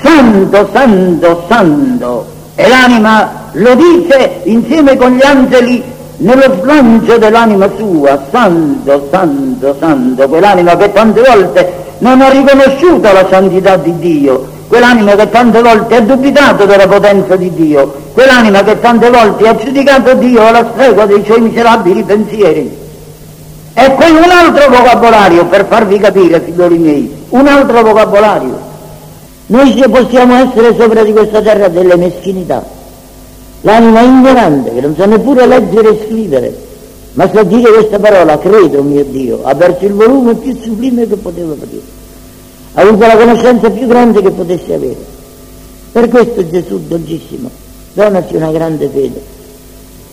Santo, 0.00 0.68
santo, 0.72 1.44
santo. 1.48 2.26
E 2.56 2.68
l'anima 2.68 3.50
lo 3.52 3.74
dice 3.74 4.40
insieme 4.44 4.96
con 4.96 5.12
gli 5.12 5.24
angeli 5.24 5.82
nello 6.16 6.56
slancio 6.60 7.18
dell'anima 7.18 7.68
sua, 7.76 8.26
santo, 8.30 9.08
santo, 9.10 9.76
santo, 9.78 10.28
quell'anima 10.28 10.76
che 10.76 10.92
tante 10.92 11.20
volte 11.20 11.72
non 11.98 12.20
ha 12.20 12.28
riconosciuto 12.28 13.12
la 13.12 13.26
santità 13.28 13.76
di 13.76 13.96
Dio, 13.98 14.48
quell'anima 14.68 15.14
che 15.14 15.28
tante 15.30 15.62
volte 15.62 15.96
ha 15.96 16.00
dubitato 16.00 16.64
della 16.64 16.86
potenza 16.86 17.36
di 17.36 17.52
Dio, 17.52 17.92
quell'anima 18.12 18.62
che 18.62 18.80
tante 18.80 19.10
volte 19.10 19.48
ha 19.48 19.56
giudicato 19.56 20.14
Dio 20.14 20.46
alla 20.46 20.70
stregua 20.72 21.06
dei 21.06 21.22
suoi 21.24 21.40
miserabili 21.40 22.02
pensieri. 22.02 22.82
E 23.74 23.90
poi 23.90 24.10
un 24.10 24.30
altro 24.30 24.70
vocabolario 24.70 25.46
per 25.46 25.66
farvi 25.66 25.98
capire, 25.98 26.40
figlioli 26.40 26.78
miei, 26.78 27.24
un 27.30 27.46
altro 27.46 27.82
vocabolario. 27.82 28.72
Noi 29.46 29.84
possiamo 29.90 30.34
essere 30.36 30.74
sopra 30.78 31.02
di 31.02 31.12
questa 31.12 31.42
terra 31.42 31.68
delle 31.68 31.96
meschinità. 31.96 32.64
L'anima 33.62 34.00
ignorante 34.00 34.72
che 34.72 34.80
non 34.80 34.94
sa 34.96 35.06
neppure 35.06 35.46
leggere 35.46 35.90
e 35.90 36.04
scrivere, 36.06 36.56
ma 37.14 37.28
sa 37.32 37.42
dire 37.42 37.70
questa 37.72 37.98
parola, 37.98 38.38
credo 38.38 38.82
mio 38.82 39.04
Dio, 39.04 39.40
ha 39.42 39.54
perso 39.54 39.84
il 39.84 39.92
volume 39.92 40.34
più 40.34 40.56
sublime 40.60 41.08
che 41.08 41.16
poteva 41.16 41.54
dire 41.54 42.02
ha 42.74 42.82
avuto 42.82 43.06
la 43.06 43.16
conoscenza 43.16 43.70
più 43.70 43.86
grande 43.86 44.20
che 44.20 44.30
potessi 44.30 44.72
avere. 44.72 45.12
Per 45.92 46.08
questo 46.08 46.48
Gesù 46.48 46.80
dolcissimo, 46.88 47.48
donaci 47.92 48.34
una 48.34 48.50
grande 48.50 48.88
fede. 48.88 49.22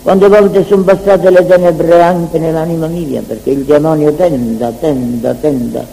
Quante 0.02 0.28
volte 0.28 0.64
sono 0.66 0.82
passate 0.82 1.30
le 1.30 1.44
tenebre 1.46 2.02
anche 2.02 2.38
nell'anima 2.38 2.86
mia, 2.86 3.22
perché 3.26 3.50
il 3.50 3.64
demonio 3.64 4.12
tenda, 4.12 4.72
tenda, 4.78 5.34
tenda, 5.34 5.84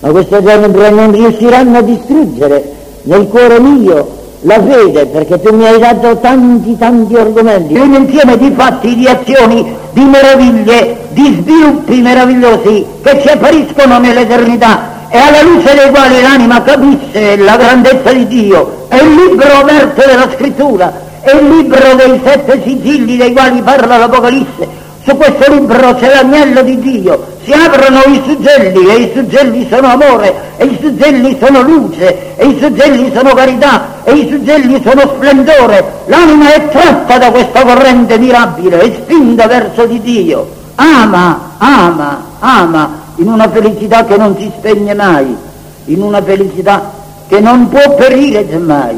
ma 0.00 0.10
queste 0.10 0.42
tenebre 0.42 0.90
non 0.90 1.12
riusciranno 1.12 1.78
a 1.78 1.82
distruggere 1.82 2.72
nel 3.02 3.28
cuore 3.28 3.60
mio 3.60 4.18
la 4.42 4.60
fede, 4.62 5.06
perché 5.06 5.40
tu 5.40 5.54
mi 5.54 5.66
hai 5.66 5.78
dato 5.78 6.16
tanti, 6.18 6.76
tanti 6.76 7.14
argomenti, 7.14 7.74
un 7.74 7.94
insieme 7.94 8.36
di 8.36 8.50
fatti, 8.56 8.96
di 8.96 9.06
azioni, 9.06 9.76
di 9.92 10.02
meraviglie, 10.02 10.96
di 11.10 11.40
sviluppi 11.40 12.00
meravigliosi 12.00 12.84
che 13.02 13.20
ci 13.20 13.28
appariscono 13.28 13.98
nell'eternità 13.98 14.98
e 15.10 15.18
alla 15.18 15.42
luce 15.42 15.74
dei 15.74 15.90
quali 15.90 16.22
l'anima 16.22 16.62
capisce 16.62 17.36
la 17.36 17.56
grandezza 17.56 18.12
di 18.12 18.26
Dio. 18.28 18.86
È 18.88 18.96
il 18.96 19.14
libro 19.14 19.48
aperto 19.52 20.06
della 20.06 20.28
scrittura, 20.32 20.92
è 21.20 21.34
il 21.34 21.48
libro 21.48 21.94
dei 21.96 22.20
sette 22.24 22.62
sigilli 22.64 23.16
dei 23.16 23.32
quali 23.32 23.60
parla 23.60 23.98
l'Apocalisse. 23.98 24.78
Su 25.02 25.16
questo 25.16 25.52
libro 25.52 25.94
c'è 25.94 26.12
l'agnello 26.14 26.62
di 26.62 26.78
Dio, 26.78 27.38
si 27.42 27.52
aprono 27.52 28.02
i 28.06 28.22
suggelli 28.24 28.86
e 28.86 28.94
i 28.96 29.10
suggelli 29.14 29.66
sono 29.68 29.88
amore, 29.88 30.34
e 30.58 30.66
i 30.66 30.78
suggelli 30.80 31.36
sono 31.42 31.62
luce, 31.62 32.36
e 32.36 32.46
i 32.46 32.58
suggelli 32.60 33.10
sono 33.12 33.32
carità, 33.32 34.02
e 34.04 34.12
i 34.12 34.28
suggelli 34.30 34.80
sono 34.84 35.00
splendore. 35.14 36.02
L'anima 36.04 36.52
è 36.52 36.68
tratta 36.68 37.18
da 37.18 37.30
questa 37.30 37.64
corrente 37.64 38.18
mirabile 38.18 38.82
e 38.82 39.00
spinta 39.02 39.46
verso 39.46 39.86
di 39.86 40.00
Dio. 40.02 40.58
Ama, 40.76 41.54
ama, 41.58 42.24
ama 42.38 42.99
in 43.20 43.28
una 43.28 43.50
felicità 43.50 44.04
che 44.04 44.16
non 44.16 44.34
si 44.38 44.50
spegne 44.56 44.94
mai, 44.94 45.36
in 45.84 46.02
una 46.02 46.22
felicità 46.22 46.90
che 47.28 47.38
non 47.38 47.68
può 47.68 47.94
perire 47.94 48.44
mai. 48.56 48.96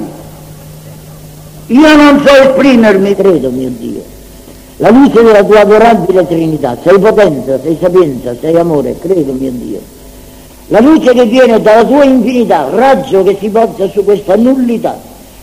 Io 1.67 1.97
non 1.97 2.23
so 2.25 2.33
esprimermi, 2.33 3.17
credo 3.17 3.51
mio 3.51 3.71
Dio. 3.77 4.03
La 4.77 4.91
luce 4.91 5.23
della 5.23 5.43
tua 5.43 5.61
adorabile 5.61 6.27
Trinità, 6.27 6.77
sei 6.83 6.99
potenza, 6.99 7.59
sei 7.61 7.77
sapienza, 7.81 8.35
sei 8.41 8.57
amore, 8.57 8.97
credo 8.99 9.33
mio 9.33 9.51
Dio. 9.51 9.81
La 10.69 10.81
luce 10.81 11.13
che 11.13 11.25
viene 11.25 11.61
dalla 11.61 11.85
tua 11.85 12.05
infinità, 12.05 12.69
raggio 12.71 13.25
che 13.25 13.37
si 13.41 13.49
poggia 13.49 13.89
su 13.89 14.05
questa 14.05 14.37
nullità, 14.37 14.99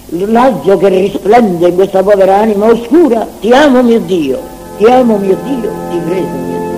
raggio 0.09 0.77
che 0.77 0.87
risplende 0.87 1.67
in 1.67 1.75
questa 1.75 2.01
povera 2.01 2.37
anima 2.37 2.67
oscura, 2.67 3.27
ti 3.41 3.51
amo 3.51 3.83
mio 3.83 3.99
Dio, 3.99 4.39
ti 4.77 4.85
amo 4.85 5.17
mio 5.17 5.37
Dio, 5.43 5.69
ti 5.89 5.99
credo 6.05 6.27
mio 6.27 6.57
Dio. 6.59 6.68